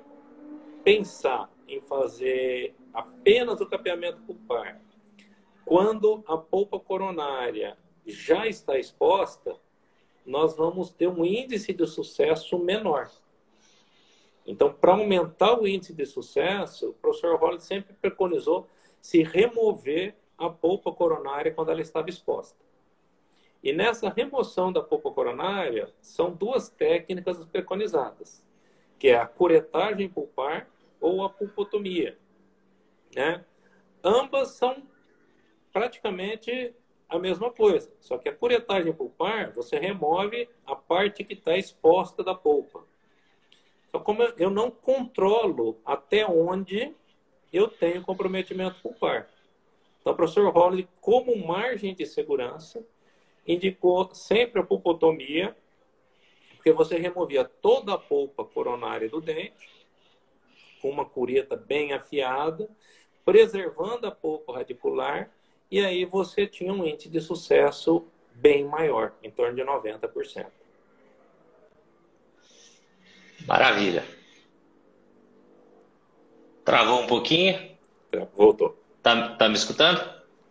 [0.84, 4.80] pensar em fazer apenas o capeamento pulpar,
[5.64, 9.56] quando a polpa coronária já está exposta,
[10.26, 13.10] nós vamos ter um índice de sucesso menor.
[14.46, 18.66] Então, para aumentar o índice de sucesso, o professor Holland sempre preconizou
[19.00, 22.58] se remover a polpa coronária quando ela estava exposta.
[23.62, 28.44] E nessa remoção da polpa coronária, são duas técnicas preconizadas,
[28.98, 30.68] que é a curetagem pulpar
[31.00, 32.18] ou a pulpotomia.
[33.14, 33.44] Né?
[34.02, 34.82] Ambas são
[35.72, 36.74] praticamente
[37.08, 42.24] a mesma coisa, só que a curetagem pulpar, você remove a parte que está exposta
[42.24, 42.84] da polpa.
[43.92, 46.94] Então, como eu não controlo até onde
[47.52, 49.28] eu tenho comprometimento pulpar.
[50.00, 52.82] Então, o professor Holland, como margem de segurança,
[53.46, 55.54] indicou sempre a pulpotomia,
[56.54, 59.68] porque você removia toda a polpa coronária do dente,
[60.80, 62.70] com uma cureta bem afiada,
[63.26, 65.30] preservando a polpa radicular,
[65.70, 70.61] e aí você tinha um índice de sucesso bem maior, em torno de 90%.
[73.46, 74.04] Maravilha.
[76.64, 77.58] Travou um pouquinho?
[78.36, 78.78] Voltou.
[79.02, 80.02] Tá, tá me escutando?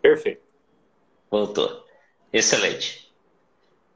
[0.02, 0.42] Perfeito.
[1.30, 1.86] Voltou.
[2.34, 3.10] Excelente.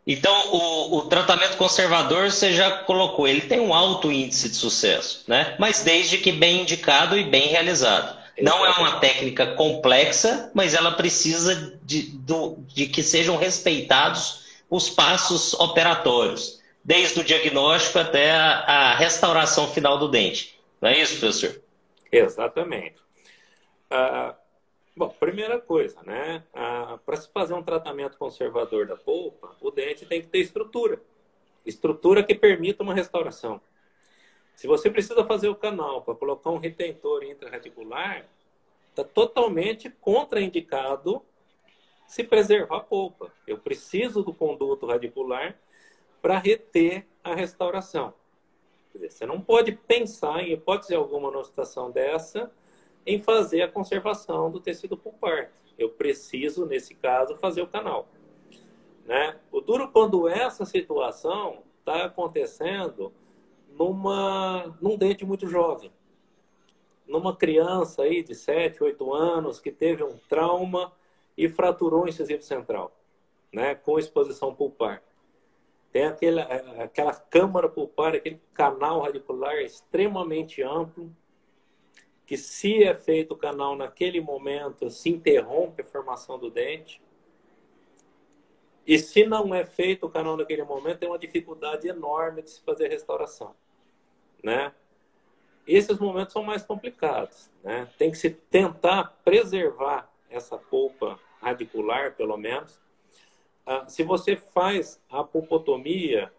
[0.08, 5.24] Então, o, o, tratamento conservador você já colocou, ele tem um alto índice de sucesso,
[5.28, 5.56] né?
[5.58, 8.16] Mas desde que bem indicado e bem realizado.
[8.40, 14.90] Não é uma técnica complexa, mas ela precisa de, do, de que sejam respeitados os
[14.90, 20.62] passos operatórios desde o diagnóstico até a, a restauração final do dente.
[20.80, 21.60] Não é isso, professor?
[22.12, 23.02] Exatamente.
[23.90, 24.36] Ah,
[24.96, 26.44] bom, primeira coisa, né?
[26.54, 31.02] Ah, Para se fazer um tratamento conservador da polpa, o dente tem que ter estrutura.
[31.66, 33.60] Estrutura que permita uma restauração.
[34.54, 38.28] Se você precisa fazer o canal para colocar um retentor intraradicular,
[38.92, 41.24] está totalmente contraindicado
[42.06, 43.34] se preservar a polpa.
[43.48, 45.58] Eu preciso do conduto radicular
[46.26, 48.12] para reter a restauração.
[48.92, 52.52] Dizer, você não pode pensar, em hipótese alguma, numa situação dessa,
[53.06, 55.52] em fazer a conservação do tecido pulpar.
[55.78, 58.08] Eu preciso, nesse caso, fazer o canal.
[59.06, 59.40] Né?
[59.52, 63.14] O duro quando essa situação está acontecendo
[63.70, 65.92] numa, num dente muito jovem.
[67.06, 70.92] Numa criança aí de 7, 8 anos que teve um trauma
[71.38, 73.00] e fraturou o incisivo central,
[73.54, 75.04] né, com exposição pulpar.
[75.96, 81.10] Tem aquele, é, aquela câmara pulpar, aquele canal radicular extremamente amplo,
[82.26, 87.02] que se é feito o canal naquele momento, se interrompe a formação do dente.
[88.86, 92.62] E se não é feito o canal naquele momento, tem uma dificuldade enorme de se
[92.62, 93.56] fazer restauração,
[94.44, 94.74] né?
[95.66, 97.88] Esses momentos são mais complicados, né?
[97.98, 102.82] Tem que se tentar preservar essa polpa radicular, pelo menos.
[103.66, 106.32] Ah, se você faz a pulpotomia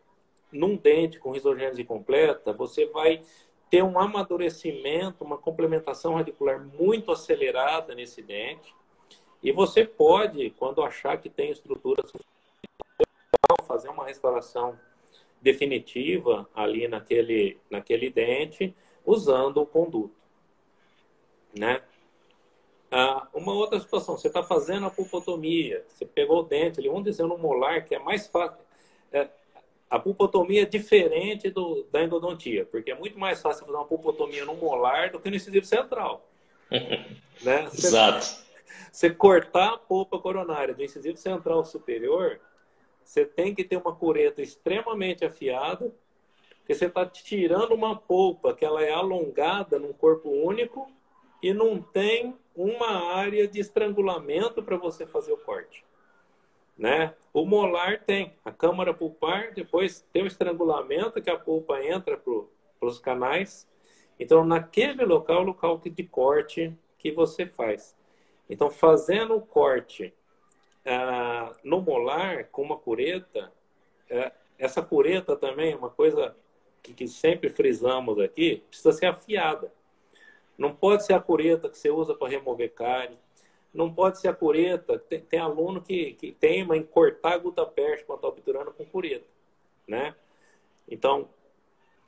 [0.52, 3.22] num dente com risogênese completa, você vai
[3.68, 8.74] ter um amadurecimento, uma complementação radicular muito acelerada nesse dente.
[9.42, 12.02] E você pode, quando achar que tem estrutura
[13.66, 14.78] fazer uma restauração
[15.40, 20.14] definitiva ali naquele, naquele dente, usando o conduto.
[21.56, 21.82] Né?
[22.90, 27.04] Ah, uma outra situação, você está fazendo a pulpotomia, você pegou o dente ali, vamos
[27.04, 28.58] dizer no molar, que é mais fácil.
[29.12, 29.28] É,
[29.90, 34.44] a pulpotomia é diferente do, da endodontia, porque é muito mais fácil fazer uma pulpotomia
[34.44, 36.28] no molar do que no incisivo central.
[37.42, 37.68] né?
[37.70, 38.46] Você, Exato.
[38.90, 42.40] Você cortar a polpa coronária do incisivo central superior,
[43.04, 45.92] você tem que ter uma cureta extremamente afiada,
[46.58, 50.90] porque você está tirando uma polpa que ela é alongada num corpo único
[51.42, 55.84] e não tem uma área de estrangulamento para você fazer o corte.
[56.76, 57.14] Né?
[57.32, 62.88] O molar tem a câmara pulpar, depois tem o estrangulamento que a polpa entra para
[62.88, 63.68] os canais.
[64.18, 67.96] Então, naquele local, o local de corte que você faz.
[68.48, 70.14] Então, fazendo o corte
[70.84, 73.52] ah, no molar com uma cureta,
[74.08, 76.36] é, essa cureta também é uma coisa
[76.82, 79.72] que, que, sempre frisamos aqui, precisa ser afiada.
[80.56, 83.18] Não pode ser a cureta que você usa para remover cárie,
[83.72, 88.04] não pode ser a cureta, tem, tem aluno que, que teima em cortar a gutaperte
[88.04, 89.26] quando está obturando com cureta,
[89.86, 90.14] né?
[90.88, 91.28] Então,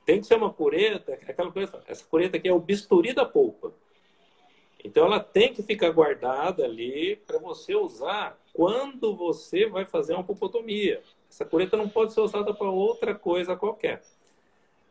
[0.05, 3.71] tem que ser uma cureta, aquela coisa, essa cureta aqui é o bisturi da polpa.
[4.83, 10.23] Então ela tem que ficar guardada ali para você usar quando você vai fazer uma
[10.23, 11.03] pulpotomia.
[11.29, 14.01] Essa cureta não pode ser usada para outra coisa qualquer.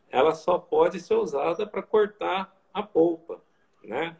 [0.09, 3.41] Ela só pode ser usada para cortar a polpa,
[3.83, 4.15] né?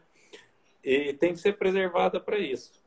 [0.82, 2.80] E tem que ser preservada para isso.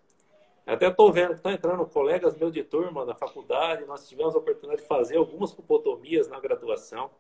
[0.66, 3.86] Até estou vendo que estão entrando colegas meus de turma da faculdade.
[3.86, 7.12] Nós tivemos a oportunidade de fazer algumas pulpotomias na graduação.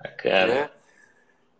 [0.00, 0.46] Bacana.
[0.46, 0.70] Né?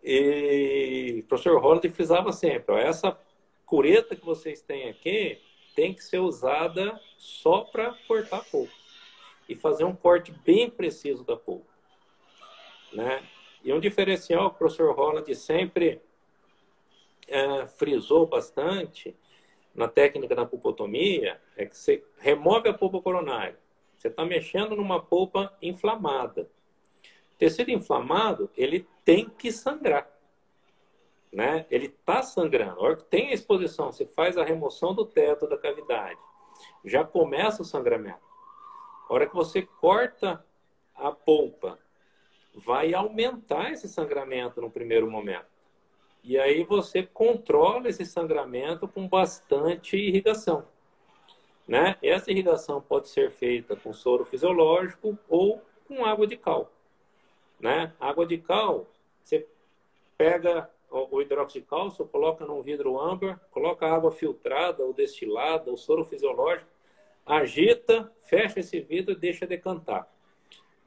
[0.03, 3.17] E o professor Holland frisava sempre: ó, essa
[3.65, 5.41] cureta que vocês têm aqui
[5.75, 8.73] tem que ser usada só para cortar polpa
[9.49, 11.71] e fazer um corte bem preciso da polpa.
[12.93, 13.23] Né?
[13.63, 16.01] E um diferencial que o professor Holland sempre
[17.27, 19.15] é, frisou bastante
[19.73, 23.57] na técnica da pulpotomia é que você remove a polpa coronária.
[23.95, 26.49] Você está mexendo numa polpa inflamada.
[27.33, 30.17] O tecido inflamado, ele tem que sangrar
[31.31, 31.65] né?
[31.69, 32.79] Ele está sangrando.
[32.79, 36.19] A hora que tem a exposição, você faz a remoção do teto da cavidade,
[36.83, 38.25] já começa o sangramento.
[39.09, 40.43] A hora que você corta
[40.95, 41.77] a polpa,
[42.55, 45.45] vai aumentar esse sangramento no primeiro momento.
[46.27, 50.67] E aí você controla esse sangramento com bastante irrigação.
[51.65, 51.95] Né?
[52.03, 56.69] Essa irrigação pode ser feita com soro fisiológico ou com água de cal.
[57.57, 57.93] Né?
[57.97, 58.91] Água de cal,
[59.23, 59.47] você
[60.17, 65.77] pega o hidróxido de cálcio, coloca num vidro âmbar, coloca água filtrada ou destilada, ou
[65.77, 66.69] soro fisiológico,
[67.25, 70.11] agita, fecha esse vidro e deixa decantar.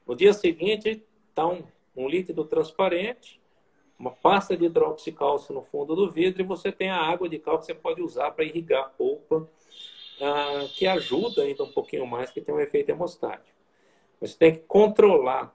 [0.07, 1.65] No dia seguinte, está um,
[1.97, 3.40] um líquido transparente,
[4.01, 7.29] uma pasta de hidróxido de cálcio no fundo do vidro e você tem a água
[7.29, 9.47] de cal que você pode usar para irrigar a polpa,
[10.23, 13.59] ah, que ajuda ainda um pouquinho mais, que tem um efeito hemostático.
[14.19, 15.55] Você tem que controlar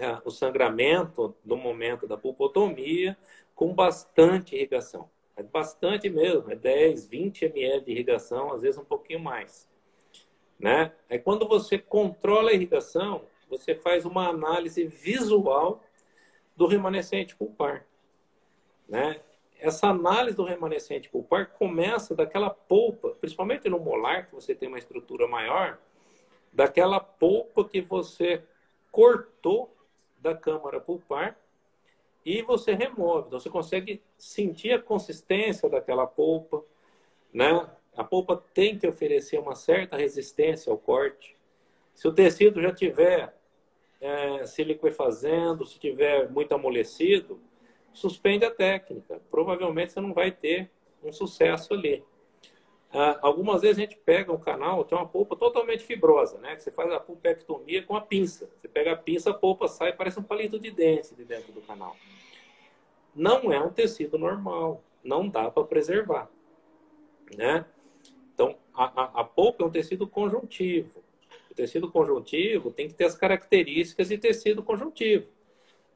[0.00, 3.18] ah, o sangramento no momento da pulpotomia
[3.52, 5.10] com bastante irrigação.
[5.36, 9.68] É bastante mesmo, é 10, 20 ml de irrigação, às vezes um pouquinho mais.
[10.56, 10.92] Né?
[11.08, 15.82] É quando você controla a irrigação, você faz uma análise visual
[16.56, 17.86] do remanescente pulpar.
[18.88, 19.20] Né?
[19.58, 24.78] Essa análise do remanescente pulpar começa daquela polpa, principalmente no molar, que você tem uma
[24.78, 25.78] estrutura maior,
[26.52, 28.42] daquela polpa que você
[28.90, 29.74] cortou
[30.18, 31.36] da câmara pulpar
[32.24, 33.28] e você remove.
[33.28, 36.62] Então, você consegue sentir a consistência daquela polpa,
[37.32, 37.68] né?
[37.96, 41.36] A polpa tem que oferecer uma certa resistência ao corte.
[41.94, 43.34] Se o tecido já tiver
[44.00, 47.40] é, se liquefazendo, se tiver muito amolecido,
[47.92, 49.20] suspende a técnica.
[49.30, 50.70] Provavelmente você não vai ter
[51.02, 52.04] um sucesso ali.
[52.92, 56.58] Ah, algumas vezes a gente pega um canal, tem uma polpa totalmente fibrosa, né?
[56.58, 58.50] Você faz a pulpectomia com a pinça.
[58.56, 61.60] Você pega a pinça, a polpa sai, parece um palito de dente de dentro do
[61.60, 61.96] canal.
[63.14, 66.28] Não é um tecido normal, não dá para preservar,
[67.36, 67.64] né?
[68.34, 71.02] Então, a, a, a polpa é um tecido conjuntivo.
[71.50, 75.26] O tecido conjuntivo tem que ter as características de tecido conjuntivo.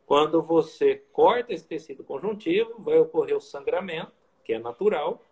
[0.06, 4.12] Quando você corta esse tecido conjuntivo, vai ocorrer o sangramento,
[4.44, 5.22] que é natural,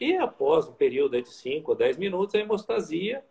[0.00, 3.22] e após um período de 5 ou 10 minutos, a hemostasia.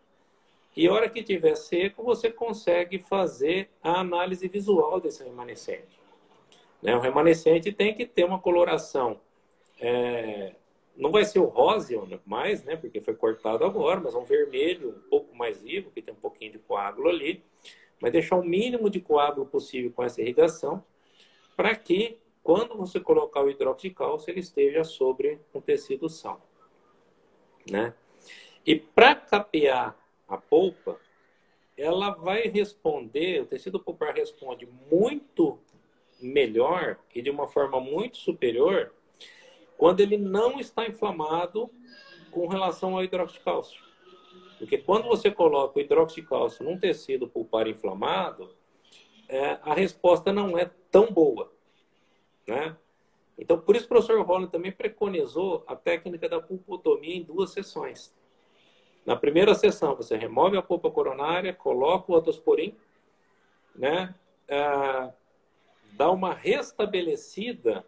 [0.76, 6.00] E a hora que estiver seco, você consegue fazer a análise visual desse remanescente.
[6.80, 6.94] Né?
[6.94, 9.20] O remanescente tem que ter uma coloração.
[9.80, 10.54] É...
[11.00, 11.94] não vai ser o rosa
[12.26, 12.76] mais, né?
[12.76, 16.52] porque foi cortado agora, mas um vermelho um pouco mais vivo, que tem um pouquinho
[16.52, 17.42] de coágulo ali
[18.00, 20.82] mas deixar o mínimo de coágulo possível com essa irrigação,
[21.54, 26.40] para que, quando você colocar o hidróxido de cálcio, ele esteja sobre um tecido são.
[27.70, 27.92] Né?
[28.64, 29.94] E para capear
[30.26, 30.98] a polpa,
[31.76, 35.58] ela vai responder, o tecido pulpar responde muito
[36.20, 38.92] melhor e de uma forma muito superior
[39.80, 41.70] quando ele não está inflamado
[42.30, 43.82] com relação ao hidróxido de cálcio.
[44.58, 48.54] Porque quando você coloca o hidroxicálcio num tecido pulpar inflamado,
[49.26, 51.50] é, a resposta não é tão boa.
[52.46, 52.76] Né?
[53.38, 58.14] Então, por isso o professor Holland também preconizou a técnica da pulpotomia em duas sessões.
[59.06, 62.76] Na primeira sessão, você remove a polpa coronária, coloca o otosporin,
[63.74, 64.14] né?
[64.46, 65.10] É,
[65.92, 67.82] dá uma restabelecida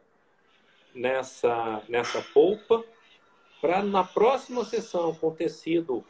[0.95, 2.85] nessa, nessa polpa,
[3.61, 6.05] para na próxima sessão, com tecido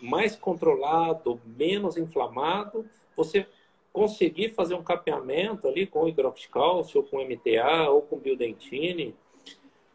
[0.00, 3.46] mais controlado, menos inflamado, você
[3.92, 9.14] conseguir fazer um capeamento ali com hidroxicálcio, ou com MTA, ou com biodentine,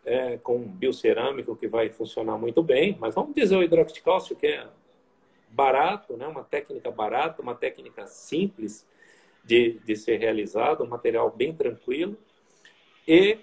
[0.06, 2.98] é, com biocerâmico, que vai funcionar muito bem.
[3.00, 4.68] Mas vamos dizer o hidroxicálcio, que é
[5.50, 6.28] barato, né?
[6.28, 8.88] uma técnica barata, uma técnica simples
[9.44, 12.18] de, de ser realizada, um material bem tranquilo,
[13.08, 13.38] e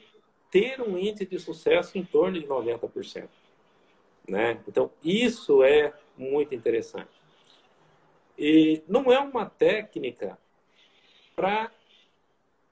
[0.57, 3.29] ter um índice de sucesso em torno de 90%.
[4.27, 4.59] Né?
[4.67, 7.11] Então, isso é muito interessante.
[8.39, 10.39] E não é uma técnica
[11.35, 11.71] para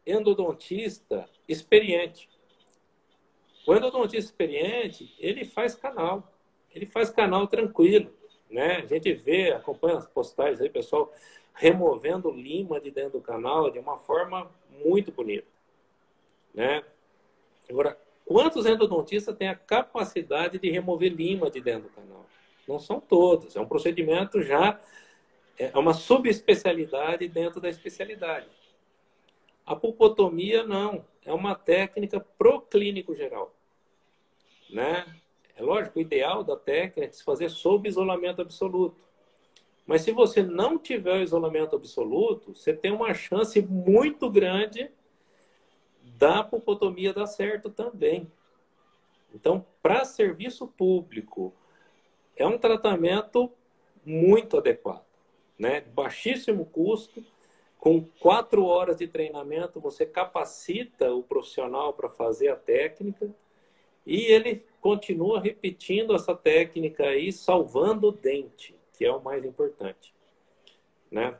[0.06, 2.26] endodontista experiente.
[3.66, 6.32] O endodontista experiente, ele faz canal.
[6.74, 8.10] Ele faz canal tranquilo.
[8.50, 8.76] Né?
[8.76, 11.12] A gente vê, acompanha as postagens aí, pessoal
[11.52, 15.46] removendo lima de dentro do canal de uma forma muito bonita.
[16.54, 16.82] Né?
[17.68, 22.26] Agora, quantos endodontistas têm a capacidade de remover lima de dentro do canal?
[22.66, 23.56] Não são todos.
[23.56, 24.80] É um procedimento já,
[25.58, 28.46] é uma subespecialidade dentro da especialidade.
[29.64, 31.04] A pulpotomia, não.
[31.24, 33.54] É uma técnica pro clínico geral.
[34.70, 35.06] Né?
[35.56, 39.04] É lógico, o ideal da técnica é se fazer sob isolamento absoluto.
[39.86, 44.90] Mas se você não tiver o isolamento absoluto, você tem uma chance muito grande
[46.18, 48.30] da pulpotomia dar certo também.
[49.34, 51.52] Então, para serviço público,
[52.36, 53.50] é um tratamento
[54.04, 55.04] muito adequado,
[55.58, 55.80] né?
[55.80, 57.24] Baixíssimo custo,
[57.78, 63.34] com quatro horas de treinamento você capacita o profissional para fazer a técnica
[64.06, 70.14] e ele continua repetindo essa técnica aí, salvando o dente, que é o mais importante,
[71.10, 71.38] né?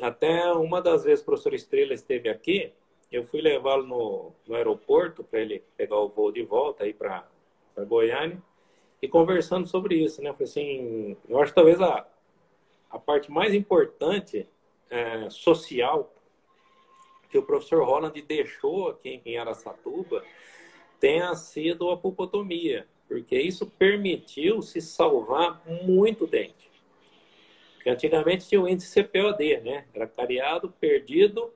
[0.00, 2.72] Até uma das vezes o professor Estrela esteve aqui,
[3.10, 7.26] eu fui levá-lo no, no aeroporto para ele pegar o voo de volta aí para
[7.86, 8.42] Goiânia
[9.00, 10.32] e conversando sobre isso, né?
[10.32, 12.06] Falei assim, eu acho que talvez a,
[12.90, 14.48] a parte mais importante
[14.90, 16.12] é, social
[17.28, 20.22] que o professor Holland deixou aqui em Aracatuba
[20.98, 26.70] tenha sido a pulpotomia, porque isso permitiu se salvar muito dente.
[27.74, 29.86] Porque antigamente tinha o índice CPOD, né?
[29.94, 31.52] Era cariado, perdido,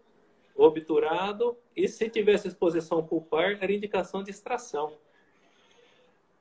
[0.65, 4.93] obturado, e se tivesse exposição pulpar, era indicação de extração.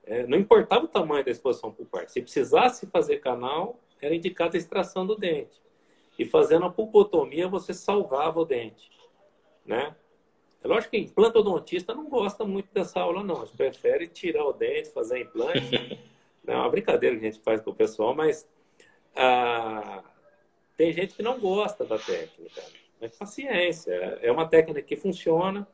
[0.04, 2.10] É, não importava o tamanho da exposição pulpar.
[2.10, 5.62] Se precisasse fazer canal, era indicada a extração do dente.
[6.18, 8.92] E fazendo a pulpotomia, você salvava o dente.
[9.66, 9.96] Né?
[10.62, 13.42] É lógico que implantodontista não gosta muito dessa aula, não.
[13.42, 16.00] A gente prefere tirar o dente, fazer implante.
[16.46, 18.50] é uma brincadeira que a gente faz com o pessoal, mas
[19.16, 20.04] ah,
[20.76, 22.62] tem gente que não gosta da técnica.
[23.00, 23.94] Mas paciência.
[24.22, 25.68] É uma técnica que funciona,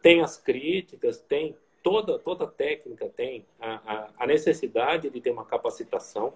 [0.00, 5.44] tem as críticas, tem toda, toda técnica tem a, a, a, necessidade de ter uma
[5.44, 6.34] capacitação.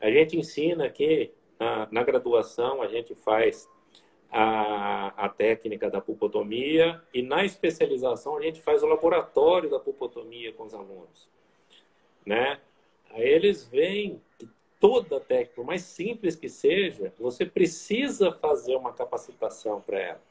[0.00, 3.68] A gente ensina aqui na, na graduação, a gente faz
[4.30, 10.52] a, a técnica da pulpotomia e na especialização a gente faz o laboratório da pulpotomia
[10.52, 11.28] com os alunos.
[12.24, 12.60] Né?
[13.10, 14.48] Aí eles veem que
[14.80, 20.22] toda técnica, por mais simples que seja, você precisa fazer uma capacitação para ela.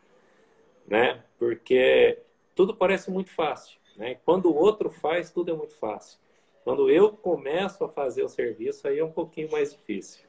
[0.88, 1.22] Né?
[1.38, 2.20] Porque
[2.56, 3.78] tudo parece muito fácil.
[3.96, 4.18] Né?
[4.26, 6.18] Quando o outro faz, tudo é muito fácil.
[6.64, 10.28] Quando eu começo a fazer o serviço, aí é um pouquinho mais difícil.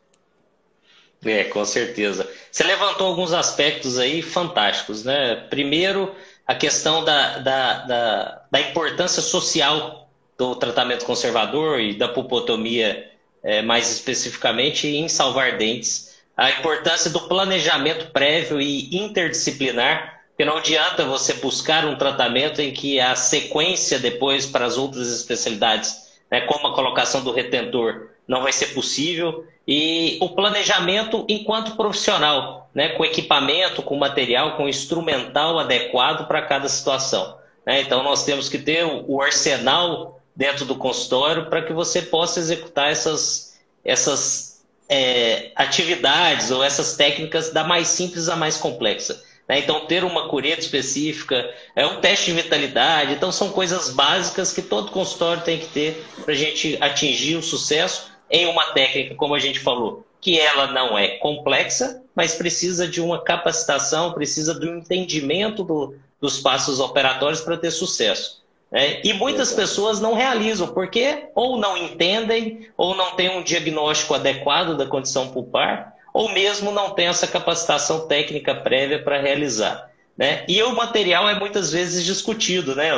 [1.24, 2.30] É, com certeza.
[2.50, 5.46] Você levantou alguns aspectos aí fantásticos, né?
[5.50, 6.14] Primeiro,
[6.46, 10.08] a questão da, da, da, da importância social
[10.38, 13.07] do tratamento conservador e da pupotomia,
[13.43, 16.18] é, mais especificamente, em salvar dentes.
[16.36, 22.72] A importância do planejamento prévio e interdisciplinar, porque não adianta você buscar um tratamento em
[22.72, 28.43] que a sequência depois para as outras especialidades, né, como a colocação do retentor, não
[28.43, 35.59] vai ser possível e o planejamento enquanto profissional, né, com equipamento, com material, com instrumental
[35.59, 37.36] adequado para cada situação.
[37.66, 37.82] Né?
[37.82, 42.93] Então, nós temos que ter o arsenal dentro do consultório para que você possa executar
[42.93, 49.20] essas, essas é, atividades ou essas técnicas da mais simples à mais complexa.
[49.49, 49.59] Né?
[49.59, 53.14] Então, ter uma cureta específica, é um teste de vitalidade.
[53.14, 57.43] Então, são coisas básicas que todo consultório tem que ter para a gente atingir o
[57.43, 62.86] sucesso em uma técnica, como a gente falou, que ela não é complexa, mas precisa
[62.86, 68.39] de uma capacitação, precisa do entendimento do, dos passos operatórios para ter sucesso.
[68.70, 69.00] Né?
[69.02, 74.76] E muitas pessoas não realizam, porque ou não entendem, ou não têm um diagnóstico adequado
[74.76, 79.90] da condição pulpar, ou mesmo não tem essa capacitação técnica prévia para realizar.
[80.16, 80.44] Né?
[80.48, 82.90] E o material é muitas vezes discutido, né?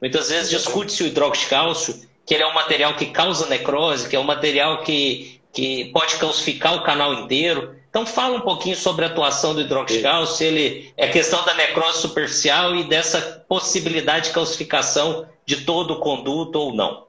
[0.00, 4.18] Muitas vezes discute-se o hidróxido que ele é um material que causa necrose, que é
[4.18, 7.76] um material que, que pode calcificar o canal inteiro.
[7.94, 12.00] Então fala um pouquinho sobre a atuação do hidroxicálcio, se ele é questão da necrose
[12.00, 17.06] superficial e dessa possibilidade de calcificação de todo o conduto ou não.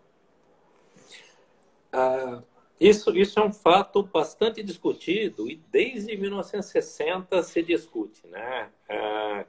[1.91, 2.43] Ah,
[2.79, 8.27] isso, isso é um fato bastante discutido e desde 1960 se discute.
[8.27, 8.69] Né?
[8.87, 9.43] Ah,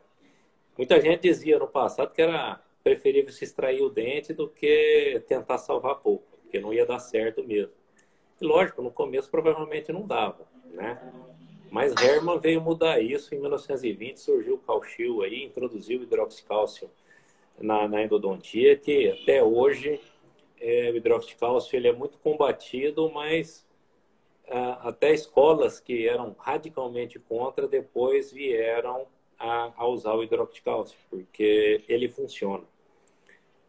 [0.74, 5.58] muita gente dizia no passado que era preferível se extrair o dente do que tentar
[5.58, 7.74] salvar polpa, porque não ia dar certo mesmo.
[8.40, 10.46] E lógico, no começo provavelmente não dava,
[10.76, 11.12] né?
[11.70, 16.88] Mas Hermann veio mudar isso em 1920, surgiu o calcil aí, introduziu o hidroxicálcio
[17.58, 20.00] na, na endodontia, que até hoje
[20.60, 23.66] é, o hidroxicálcio ele é muito combatido, mas
[24.48, 29.06] ah, até escolas que eram radicalmente contra depois vieram
[29.38, 32.64] a, a usar o hidroxicálcio, porque ele funciona.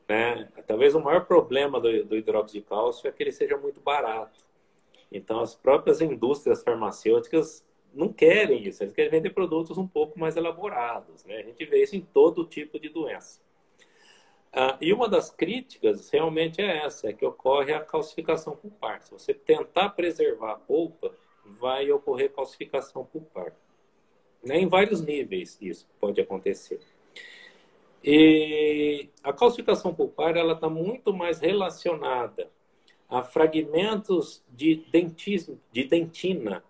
[0.08, 0.48] Né?
[0.66, 4.47] Talvez o maior problema do, do hidróxido de cálcio é que ele seja muito barato.
[5.12, 10.36] Então, as próprias indústrias farmacêuticas não querem isso, eles querem vender produtos um pouco mais
[10.36, 11.26] elaborados.
[11.26, 11.38] Né?
[11.38, 13.42] A gente vê isso em todo tipo de doença.
[14.54, 19.02] Ah, e uma das críticas realmente é essa, é que ocorre a calcificação pulpar.
[19.02, 21.14] Se você tentar preservar a polpa,
[21.46, 23.54] vai ocorrer calcificação pulpar.
[24.44, 24.60] Né?
[24.60, 26.80] Em vários níveis isso pode acontecer.
[28.04, 32.50] E a calcificação pulpar ela está muito mais relacionada
[33.10, 34.86] a fragmentos de,
[35.72, 36.64] de dentina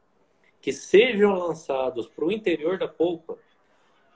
[0.61, 3.37] que sejam lançados para o interior da polpa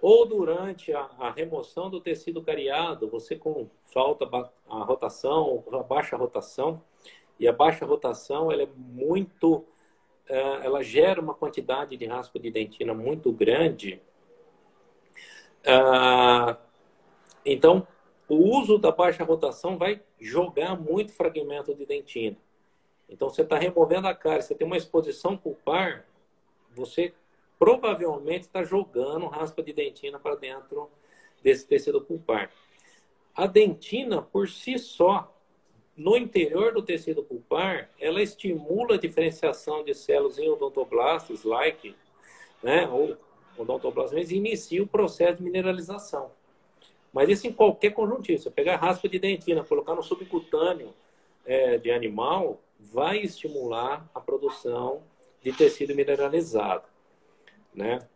[0.02, 4.28] ou durante a, a, remoção do tecido cariado, você com falta
[4.68, 6.82] a rotação, a baixa rotação,
[7.40, 9.64] e a baixa rotação ela é muito,
[10.28, 14.02] eh, ela gera uma quantidade de raspa de dentina muito grande,
[15.66, 16.58] ah,
[17.46, 17.86] então,
[18.28, 22.38] o uso da baixa rotação vai jogar muito fragmento de dentina.
[23.10, 26.06] Então, você está removendo a cárie, você tem uma exposição pulpar,
[26.74, 27.14] você
[27.60, 30.90] provavelmente está jogando raspa de dentina para dentro
[31.44, 32.52] desse tecido pulpar.
[33.36, 35.36] A dentina, por si só,
[35.96, 41.96] no interior do tecido pulpar, ela estimula a diferenciação de células em odontoblastos, like,
[42.64, 43.18] né, ou
[43.58, 46.32] odontoblastos, inicia o processo de mineralização.
[47.12, 48.42] Mas isso em qualquer conjuntivo.
[48.46, 50.94] Eu pegar raspa de dentina, colocar no subcutâneo
[51.46, 55.04] é, de animal, vai estimular a produção
[55.42, 56.86] de tecido mineralizado.
[57.74, 58.08] Né?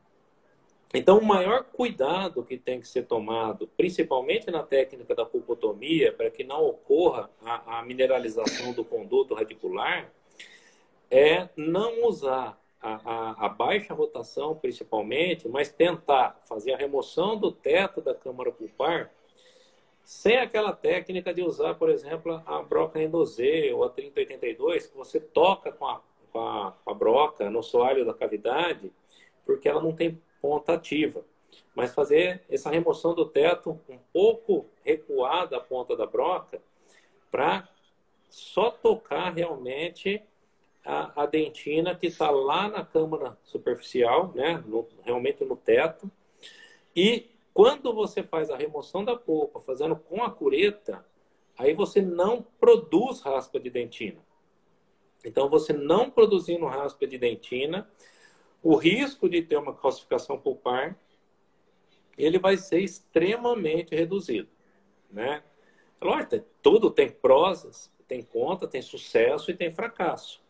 [0.94, 6.30] Então, o maior cuidado que tem que ser tomado, principalmente na técnica da pulpotomia, para
[6.30, 10.10] que não ocorra a, a mineralização do conduto radicular,
[11.12, 17.52] é não usar a, a, a, baixa rotação, principalmente, mas tentar fazer a remoção do
[17.52, 19.12] teto da câmara pulpar
[20.04, 25.20] sem aquela técnica de usar, por exemplo, a broca endosê ou a 3082, que você
[25.20, 26.00] toca com a,
[26.32, 28.94] com a, a broca no soalho da cavidade,
[29.46, 31.26] porque ela não tem ponta ativa.
[31.74, 36.62] Mas fazer essa remoção do teto um pouco recuada a ponta da broca
[37.32, 37.68] para
[38.30, 40.22] só tocar realmente
[40.86, 46.10] a, a dentina que está lá na câmara superficial, né, no, realmente no teto.
[46.96, 51.06] E quando você faz a remoção da polpa, fazendo com a cureta,
[51.58, 54.24] aí você não produz raspa de dentina.
[55.24, 57.90] Então, você não produzindo raspa de dentina,
[58.62, 60.96] o risco de ter uma calcificação pulpar
[62.18, 64.50] ele vai ser extremamente reduzido,
[65.10, 65.44] né?
[66.02, 70.44] Lógico, tudo tem prosas, tem conta, tem sucesso e tem fracasso.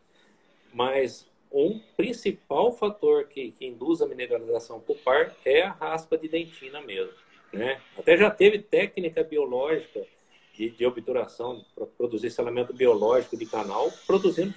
[0.76, 6.82] Mas um principal fator que, que induz a mineralização pulpar é a raspa de dentina
[6.82, 7.14] mesmo.
[7.54, 7.80] Né?
[7.98, 10.06] Até já teve técnica biológica
[10.54, 14.54] de, de obturação para produzir selamento biológico de canal, produzindo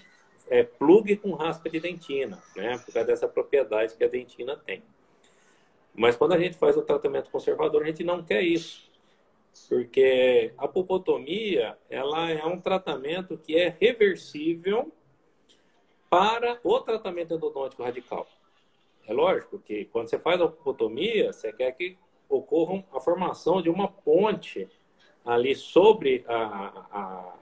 [0.48, 2.78] é, plug com raspa de dentina, né?
[2.78, 4.82] por causa dessa propriedade que a dentina tem.
[5.94, 8.90] Mas quando a gente faz o tratamento conservador, a gente não quer isso.
[9.68, 14.92] Porque a pulpotomia, ela é um tratamento que é reversível
[16.08, 18.26] para o tratamento endodôntico radical.
[19.06, 21.96] É lógico que quando você faz a pulpotomia, você quer que
[22.28, 24.68] ocorra a formação de uma ponte
[25.24, 27.34] ali sobre a, a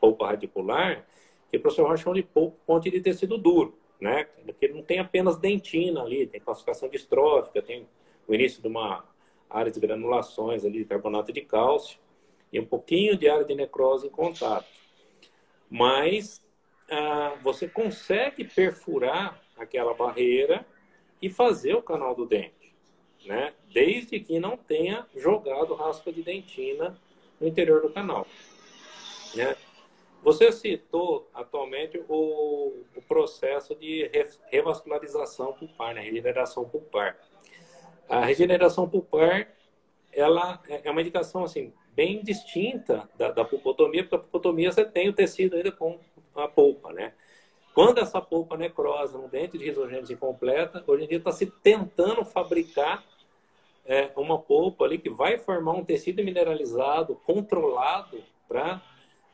[0.00, 1.06] polpa radicular,
[1.50, 2.22] que o professor chama de
[2.66, 4.24] ponte de tecido duro, né?
[4.44, 7.86] Porque não tem apenas dentina ali, tem classificação distrófica, tem
[8.26, 9.04] o início de uma
[9.48, 11.98] área de granulações ali de carbonato de cálcio
[12.52, 14.66] e um pouquinho de área de necrose em contato.
[15.70, 16.42] Mas
[16.92, 20.66] ah, você consegue perfurar aquela barreira
[21.22, 22.74] e fazer o canal do dente,
[23.24, 23.54] né?
[23.72, 27.00] Desde que não tenha jogado raspa de dentina
[27.40, 28.26] no interior do canal,
[29.34, 29.56] né?
[30.22, 34.08] Você citou atualmente o, o processo de
[34.50, 36.02] revascularização pulpar, né?
[36.02, 37.18] regeneração pulpar.
[38.08, 39.48] A regeneração pulpar
[40.12, 45.08] ela é uma indicação assim bem distinta da, da pulpotomia, porque a pulpotomia você tem
[45.08, 45.98] o tecido ainda com
[46.34, 47.12] a polpa, né?
[47.74, 52.24] Quando essa polpa necrosa no dente de risogênese incompleta, hoje em dia está se tentando
[52.24, 53.02] fabricar
[53.84, 58.82] é, uma polpa ali que vai formar um tecido mineralizado controlado para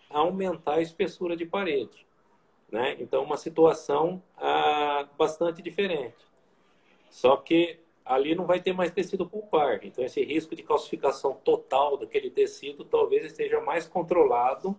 [0.09, 2.07] aumentar a espessura de parede.
[2.70, 2.96] Né?
[3.01, 6.16] Então, uma situação ah, bastante diferente.
[7.11, 9.80] Só que ali não vai ter mais tecido pulpar.
[9.82, 14.78] Então, esse risco de calcificação total daquele tecido talvez esteja mais controlado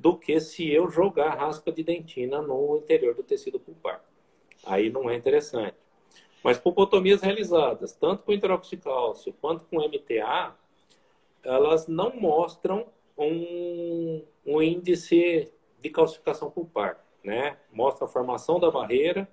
[0.00, 4.02] do que se eu jogar raspa de dentina no interior do tecido pulpar.
[4.64, 5.76] Aí não é interessante.
[6.42, 10.56] Mas pulpotomias realizadas, tanto com hidroxicálcio quanto com MTA,
[11.44, 12.86] elas não mostram
[13.16, 17.04] um, um índice de calcificação pulpar.
[17.22, 17.58] Né?
[17.70, 19.28] Mostra a formação da barreira,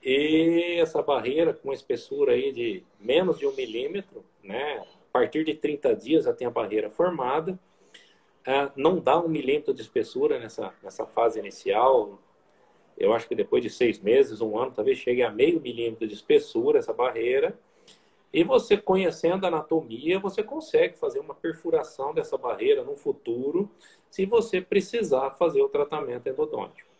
[0.00, 4.78] e essa barreira com espessura aí de menos de um milímetro, né?
[4.78, 7.58] A partir de 30 dias já tem a barreira formada.
[8.46, 12.18] Ah, não dá um milímetro de espessura nessa, nessa fase inicial.
[12.98, 16.14] Eu acho que depois de seis meses, um ano, talvez chegue a meio milímetro de
[16.14, 17.58] espessura essa barreira.
[18.32, 23.70] E você conhecendo a anatomia, você consegue fazer uma perfuração dessa barreira no futuro,
[24.10, 26.90] se você precisar fazer o tratamento endodôntico.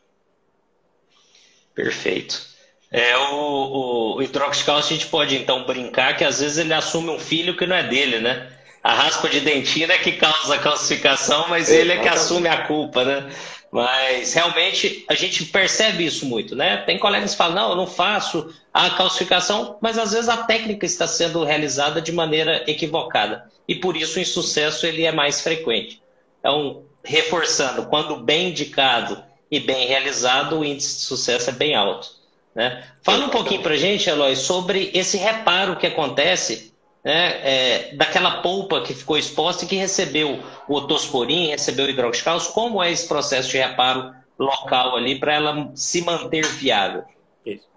[1.74, 2.52] Perfeito.
[2.90, 7.18] É, o, o, o a gente pode então brincar que às vezes ele assume um
[7.18, 8.61] filho que não é dele, né?
[8.82, 12.48] A raspa de dentina é que causa a calcificação, mas é, ele é que assume
[12.48, 13.30] a culpa, né?
[13.70, 16.78] Mas realmente a gente percebe isso muito, né?
[16.78, 20.84] Tem colegas que falam, não, eu não faço a calcificação, mas às vezes a técnica
[20.84, 23.50] está sendo realizada de maneira equivocada.
[23.68, 26.02] E por isso o insucesso ele é mais frequente.
[26.40, 32.10] Então, reforçando, quando bem indicado e bem realizado, o índice de sucesso é bem alto.
[32.54, 32.84] Né?
[33.02, 36.71] Fala um pouquinho para a gente, Eloy, sobre esse reparo que acontece
[37.04, 40.38] né, é, daquela polpa que ficou exposta e que recebeu
[40.68, 42.52] o otosporin, recebeu o hidroxicálcio.
[42.52, 47.04] Como é esse processo de reparo local ali para ela se manter viável?
[47.44, 47.68] Isso.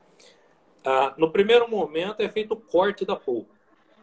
[0.83, 3.53] Ah, no primeiro momento é feito o corte da polpa.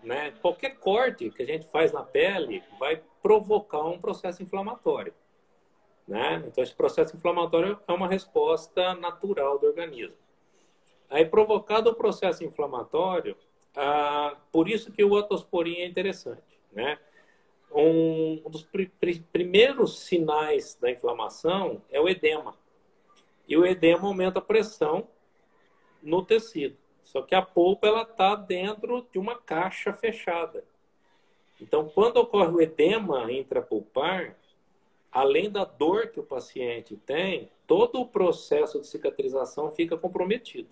[0.03, 0.33] Né?
[0.43, 5.15] Qualquer corte que a gente faz na pele vai provocar um processo inflamatório.
[6.07, 6.43] Né?
[6.47, 10.17] Então, esse processo inflamatório é uma resposta natural do organismo.
[11.09, 13.37] Aí, provocado o processo inflamatório,
[13.75, 16.99] ah, por isso que o otosporin é interessante, né?
[17.75, 18.91] Um, dos pr
[19.33, 22.55] primeiros sinais da inflamação é o edema.
[23.49, 25.09] E o edema aumenta a pressão
[26.03, 26.77] no tecido.
[27.03, 30.65] Só que a polpa ela está dentro de uma caixa fechada.
[31.61, 34.37] Então, quando ocorre o edema intrapulpar,
[35.11, 40.69] além da dor que o paciente tem, todo o processo de cicatrização fica comprometido.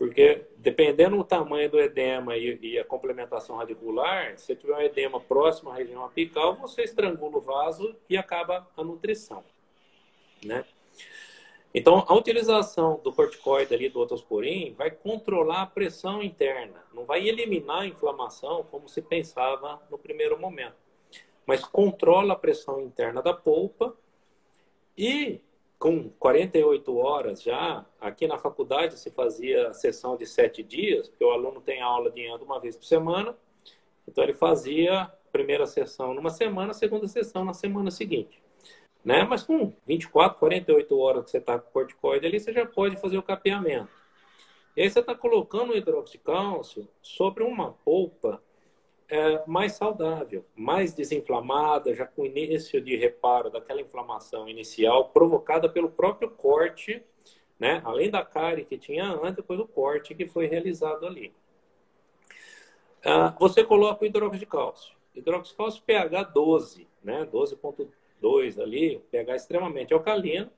[0.00, 5.20] Porque dependendo do tamanho do edema e, e, a complementação radicular, se tiver um edema
[5.20, 9.44] próximo à região apical, você estrangula o vaso e acaba a nutrição.
[10.42, 10.64] Né?
[11.74, 16.82] Então, a utilização do corticoide ali, do otosporin, vai controlar a pressão interna.
[16.94, 20.76] Não vai eliminar a inflamação, como se pensava no primeiro momento.
[21.44, 23.94] Mas controla a pressão interna da polpa
[24.96, 25.42] e
[25.80, 31.30] com 48 horas já, aqui na faculdade se fazia sessão de sete dias, porque o
[31.30, 33.34] aluno tem aula de endo uma vez por semana,
[34.06, 38.42] então ele fazia a primeira sessão numa semana, a segunda sessão na semana seguinte.
[39.02, 39.24] Né?
[39.24, 43.16] Mas com 24, 48 horas que você está com corticoide ali, você já pode fazer
[43.16, 43.88] o capeamento.
[44.76, 48.42] E aí você está colocando o hidróxido de cálcio sobre uma polpa
[49.10, 55.90] é, mais saudável, mais desinflamada, já com início de reparo daquela inflamação inicial provocada pelo
[55.90, 57.02] próprio corte,
[57.58, 57.82] né?
[57.84, 61.34] além da cárie que tinha antes, depois do corte que foi realizado ali.
[63.04, 64.94] Ah, você coloca o hidróxido de cálcio.
[65.14, 67.26] Hidróxido de cálcio pH 12, né?
[67.26, 70.50] 12.2 ali, pH extremamente alcalino,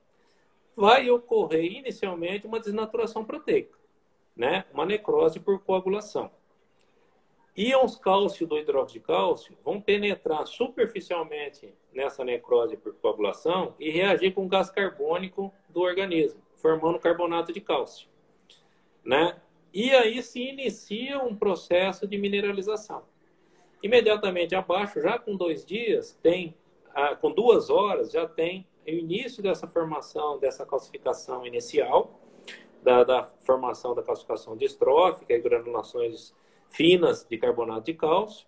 [0.75, 3.77] vai ocorrer inicialmente uma desnaturação proteica,
[4.35, 4.65] né?
[4.73, 6.29] uma necrose por coagulação.
[7.55, 14.33] Íons cálcio do hidróxido de cálcio vão penetrar superficialmente nessa necrose por coagulação e reagir
[14.33, 18.07] com o gás carbônico do organismo, formando carbonato de cálcio.
[19.05, 19.39] Né?
[19.71, 23.03] E aí se inicia um processo de mineralização.
[23.83, 26.55] Imediatamente abaixo, já com dois dias, tem,
[26.95, 32.19] ah, com duas horas, já tem o início dessa formação, dessa calcificação inicial,
[32.81, 36.33] da, da formação da calcificação distrófica e granulações
[36.73, 38.45] finas de carbonato de cálcio.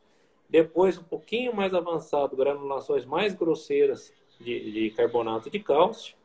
[0.49, 6.15] Depois, um pouquinho mais avançado, granulações mais grosseiras de, de carbonato de cálcio.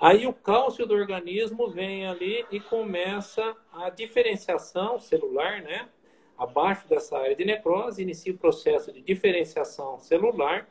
[0.00, 5.88] Aí o cálcio do organismo vem ali e começa a diferenciação celular, né?
[6.36, 10.68] Abaixo dessa área de necrose, inicia o processo de diferenciação celular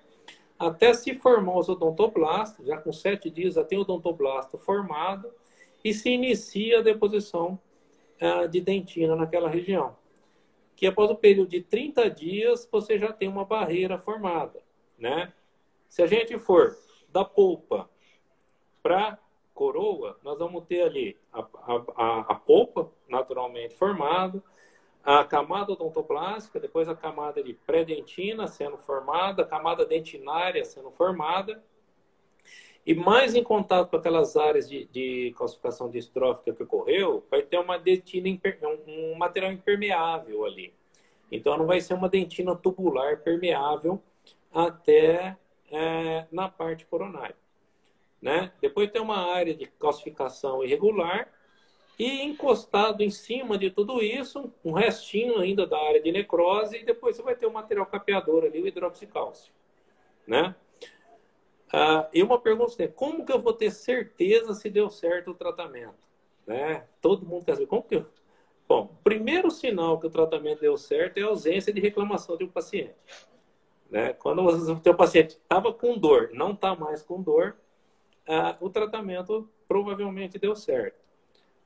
[0.59, 2.67] até se formar os odontoblastos.
[2.67, 5.31] Já com sete dias já tem o odontoblasto formado
[5.83, 7.57] e se inicia a deposição
[8.21, 9.95] uh, de dentina naquela região
[10.75, 14.61] que após o período de 30 dias você já tem uma barreira formada,
[14.97, 15.33] né?
[15.87, 16.75] Se a gente for
[17.09, 17.89] da polpa
[18.81, 19.19] para
[19.53, 21.41] coroa, nós vamos ter ali a,
[21.95, 24.43] a, a polpa naturalmente formada,
[25.03, 31.63] a camada odontoplástica, depois a camada de pré-dentina sendo formada, a camada dentinária sendo formada,
[32.85, 37.57] e mais em contato com aquelas áreas de, de calcificação distrófica que ocorreu, vai ter
[37.57, 38.27] uma dentina,
[38.87, 40.73] um material impermeável ali.
[41.31, 44.01] Então, não vai ser uma dentina tubular permeável
[44.53, 45.37] até
[45.71, 47.35] é, na parte coronária.
[48.21, 48.51] Né?
[48.61, 51.29] Depois tem uma área de calcificação irregular
[51.97, 56.85] e encostado em cima de tudo isso, um restinho ainda da área de necrose e
[56.85, 59.53] depois você vai ter o material capeador ali, o hidroxicálcio.
[60.27, 60.55] Né?
[61.75, 65.33] Ah, e uma pergunta é, como que eu vou ter certeza se deu certo o
[65.33, 66.07] tratamento?
[66.45, 66.85] Né?
[67.01, 68.05] Todo mundo quer saber, como que eu...
[68.67, 72.47] Bom, primeiro sinal que o tratamento deu certo é a ausência de reclamação de um
[72.47, 72.93] paciente.
[73.89, 74.13] Né?
[74.13, 77.57] Quando o teu paciente estava com dor, não está mais com dor,
[78.27, 81.01] ah, o tratamento provavelmente deu certo.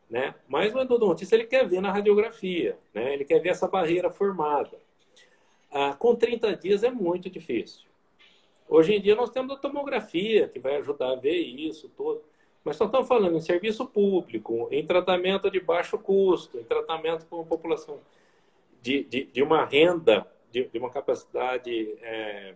[0.10, 0.34] Né?
[0.47, 3.14] Mas o endodontista ele quer ver na radiografia, né?
[3.14, 4.80] ele quer ver essa barreira formada.
[5.70, 7.87] Ah, com 30 dias é muito difícil.
[8.70, 12.24] Hoje em dia nós temos a tomografia, que vai ajudar a ver isso todo.
[12.63, 17.41] Mas só estamos falando em serviço público, em tratamento de baixo custo, em tratamento com
[17.41, 17.99] a população
[18.82, 22.55] de, de, de uma renda, de, de uma capacidade é,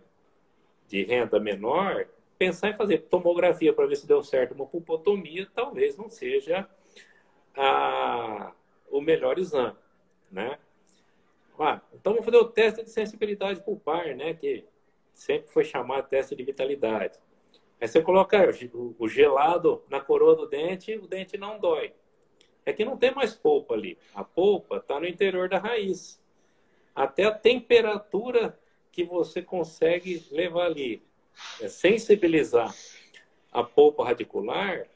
[0.86, 2.06] de renda menor,
[2.38, 6.68] pensar em fazer tomografia para ver se deu certo uma pulpotomia talvez não seja
[7.56, 8.52] a,
[8.90, 9.76] o melhor exame,
[10.30, 10.58] né?
[11.58, 14.34] Ah, então vamos fazer o teste de sensibilidade pulpar, né?
[14.34, 14.64] Que
[15.12, 17.18] sempre foi chamado teste de vitalidade.
[17.80, 18.38] Aí você coloca
[18.98, 21.92] o gelado na coroa do dente, o dente não dói.
[22.64, 23.98] É que não tem mais polpa ali.
[24.14, 26.22] A polpa está no interior da raiz.
[26.94, 28.58] Até a temperatura
[28.92, 31.02] que você consegue levar ali,
[31.60, 32.72] é sensibilizar
[33.50, 34.86] a polpa radicular,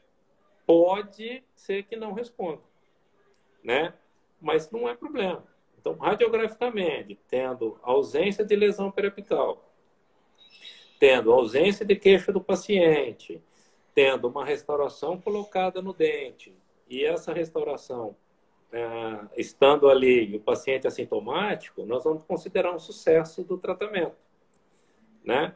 [0.65, 2.61] pode ser que não responda,
[3.63, 3.93] né?
[4.39, 5.43] Mas não é problema.
[5.79, 9.66] Então, radiograficamente, tendo ausência de lesão periapical,
[10.99, 13.41] tendo ausência de queixa do paciente,
[13.93, 16.55] tendo uma restauração colocada no dente,
[16.89, 18.15] e essa restauração
[18.71, 18.79] é,
[19.37, 24.15] estando ali o paciente assintomático, nós vamos considerar um sucesso do tratamento.
[25.23, 25.55] Né?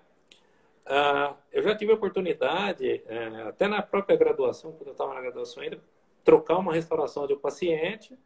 [0.86, 5.22] Ah, eu já tive a oportunidade, é, até na própria graduação, quando eu estava na
[5.22, 5.80] graduação ainda,
[6.24, 8.18] trocar uma restauração de um paciente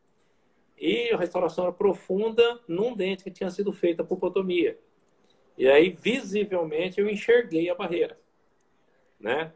[0.78, 4.78] e a restauração era profunda num dente que tinha sido feita por potomia.
[5.58, 8.20] E aí, visivelmente, eu enxerguei a barreira.
[9.20, 9.54] Né?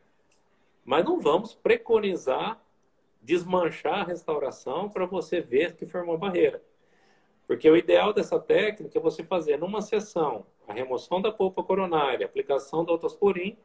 [0.86, 2.62] Mas não vamos preconizar
[3.22, 6.64] desmanchar a restauração para você ver que formou a barreira.
[7.46, 12.26] Porque o ideal dessa técnica é você fazer numa sessão a remoção da polpa coronária,
[12.26, 13.58] aplicação do autosporin,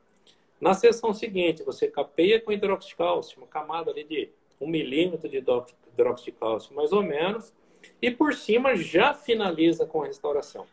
[0.60, 6.74] Na sessão seguinte, você capeia com hidroxicálcio, uma camada ali de um milímetro de hidroxicálcio,
[6.74, 7.52] mais ou menos,
[8.00, 10.66] e por cima já finaliza com a restauração,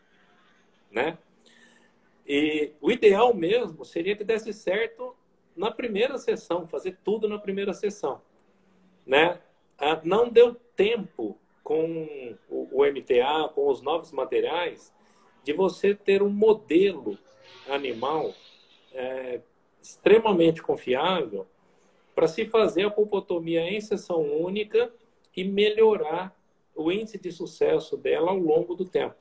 [0.90, 1.18] né?
[2.26, 5.14] E o ideal mesmo seria que desse certo
[5.56, 8.22] na primeira sessão, fazer tudo na primeira sessão,
[9.06, 9.40] né?
[9.78, 14.92] Ah, não deu tempo com o MTA, com os novos materiais,
[15.42, 17.18] de você ter um modelo
[17.68, 18.32] animal
[18.92, 19.40] é,
[19.80, 21.46] extremamente confiável
[22.14, 24.92] para se fazer a pulpotomia em sessão única
[25.36, 26.36] e melhorar
[26.74, 29.16] o índice de sucesso dela ao longo do tempo,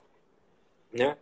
[0.92, 1.18] né?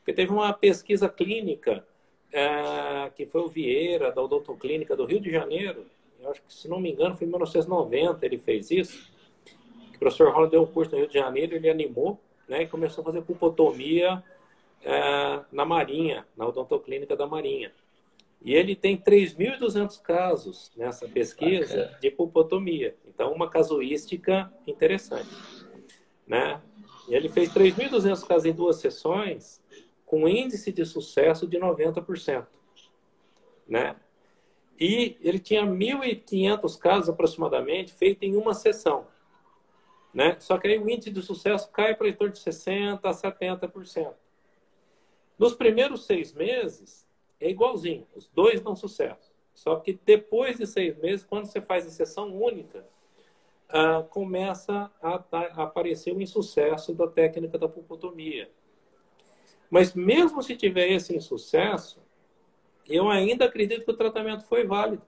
[0.00, 1.86] Porque teve uma pesquisa clínica
[2.32, 5.86] é, que foi o Vieira, da Odontoclínica do Rio de Janeiro,
[6.20, 9.10] eu acho que, se não me engano, foi em 1990 ele fez isso.
[9.94, 13.02] O professor Rola deu um curso no Rio de Janeiro, ele animou né, e começou
[13.02, 14.22] a fazer pulpotomia
[14.82, 17.72] é, na Marinha, na odontoclínica da Marinha.
[18.42, 21.98] E ele tem 3.200 casos nessa pesquisa Bacana.
[22.00, 22.96] de pulpotomia.
[23.06, 25.28] Então, uma casuística interessante.
[26.26, 26.60] Né?
[27.08, 29.62] E ele fez 3.200 casos em duas sessões,
[30.10, 32.44] com índice de sucesso de 90%.
[33.68, 33.94] Né?
[34.76, 39.06] E ele tinha 1.500 casos aproximadamente feitos em uma sessão.
[40.12, 40.36] Né?
[40.40, 44.12] Só que aí o índice de sucesso cai para em torno de 60% a 70%.
[45.38, 47.06] Nos primeiros seis meses,
[47.38, 49.32] é igualzinho, os dois dão sucesso.
[49.54, 52.84] Só que depois de seis meses, quando você faz a sessão única,
[53.68, 58.50] ah, começa a, a, aparecer o insucesso da técnica da pulpotomia.
[59.70, 62.02] Mas mesmo se tiver esse insucesso,
[62.88, 65.02] eu ainda acredito que o tratamento foi válido.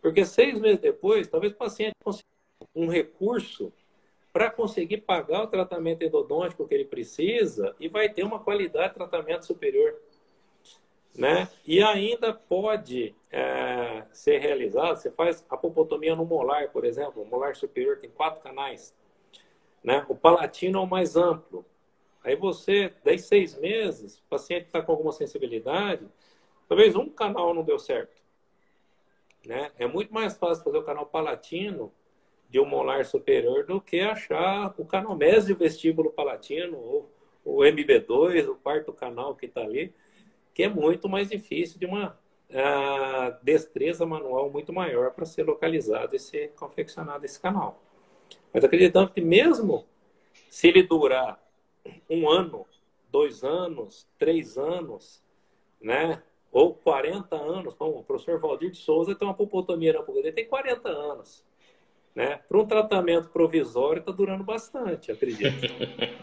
[0.00, 2.26] Porque seis meses depois, talvez o paciente consiga
[2.74, 3.72] um recurso
[4.32, 8.94] para conseguir pagar o tratamento endodôntico que ele precisa e vai ter uma qualidade de
[8.94, 10.00] tratamento superior.
[11.16, 11.48] Né?
[11.66, 17.26] E ainda pode é, ser realizado, você faz a pulpotomia no molar, por exemplo, o
[17.26, 18.94] molar superior tem quatro canais.
[19.82, 20.06] Né?
[20.08, 21.66] O palatino é o mais amplo.
[22.28, 26.06] Aí você, daí seis meses, o paciente está com alguma sensibilidade,
[26.68, 28.20] talvez um canal não deu certo.
[29.46, 29.72] Né?
[29.78, 31.90] É muito mais fácil fazer o canal palatino
[32.50, 37.10] de um molar superior do que achar o canal mesio vestíbulo palatino, ou
[37.42, 39.94] o MB2, o quarto canal que está ali,
[40.52, 42.10] que é muito mais difícil de uma
[42.50, 47.82] uh, destreza manual muito maior para ser localizado e ser confeccionado esse canal.
[48.52, 49.86] Mas acreditamos que mesmo
[50.50, 51.47] se ele durar
[52.08, 52.66] um ano,
[53.10, 55.22] dois anos, três anos,
[55.80, 56.22] né?
[56.50, 60.32] Ou 40 anos, como o professor Valdir de Souza tem uma pulpotomia na pulga, ele
[60.32, 61.44] tem 40 anos.
[62.14, 62.40] Né?
[62.48, 65.66] Para um tratamento provisório está durando bastante, acredito.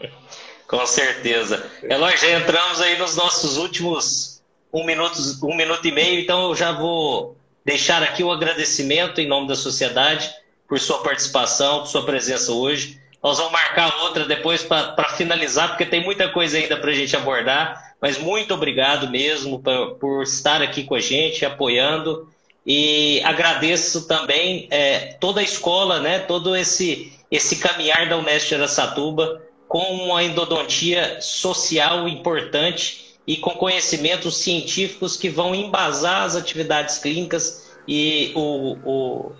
[0.66, 1.70] Com certeza.
[1.82, 4.42] Eloy, já entramos aí nos nossos últimos
[4.72, 9.26] um minuto, um minuto e meio, então eu já vou deixar aqui o agradecimento em
[9.26, 10.30] nome da sociedade
[10.68, 13.00] por sua participação, por sua presença hoje.
[13.22, 17.16] Nós vamos marcar outra depois para finalizar, porque tem muita coisa ainda para a gente
[17.16, 17.94] abordar.
[18.00, 22.28] Mas muito obrigado mesmo por, por estar aqui com a gente, apoiando.
[22.64, 29.40] E agradeço também é, toda a escola, né, todo esse, esse caminhar da Unesp Aracatuba
[29.68, 37.72] com uma endodontia social importante e com conhecimentos científicos que vão embasar as atividades clínicas
[37.86, 39.32] e o, o,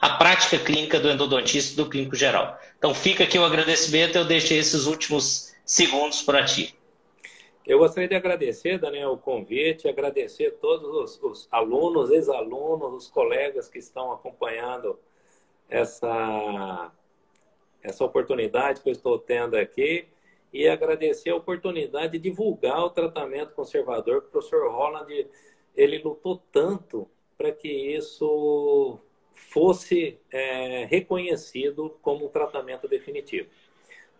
[0.00, 2.58] a prática clínica do endodontista e do clínico geral.
[2.82, 6.76] Então fica aqui o agradecimento, eu deixo esses últimos segundos para ti.
[7.64, 13.08] Eu gostaria de agradecer, Daniel, o convite, agradecer a todos os, os alunos, ex-alunos, os
[13.08, 14.98] colegas que estão acompanhando
[15.68, 16.90] essa,
[17.84, 20.08] essa oportunidade que eu estou tendo aqui
[20.52, 25.28] e agradecer a oportunidade de divulgar o tratamento conservador que o professor Holland
[25.76, 27.08] ele lutou tanto
[27.38, 28.98] para que isso
[29.32, 33.48] fosse é, reconhecido como um tratamento definitivo.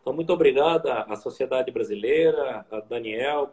[0.00, 3.52] Então, muito obrigado à Sociedade Brasileira, a Daniel,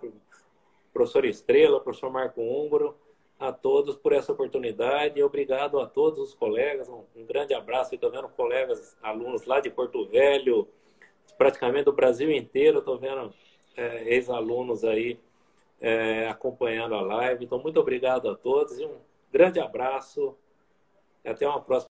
[0.91, 2.95] professor Estrela, professor Marco Húngaro,
[3.39, 6.89] a todos por essa oportunidade obrigado a todos os colegas.
[6.89, 7.95] Um grande abraço.
[7.95, 10.68] Estou vendo colegas, alunos lá de Porto Velho,
[11.38, 12.80] praticamente do Brasil inteiro.
[12.80, 13.34] Estou vendo
[13.78, 15.20] é, ex-alunos aí
[15.80, 17.45] é, acompanhando a live.
[17.45, 18.97] Então, muito obrigado a todos e um
[19.32, 20.36] grande abraço.
[21.26, 21.88] Até uma próxima.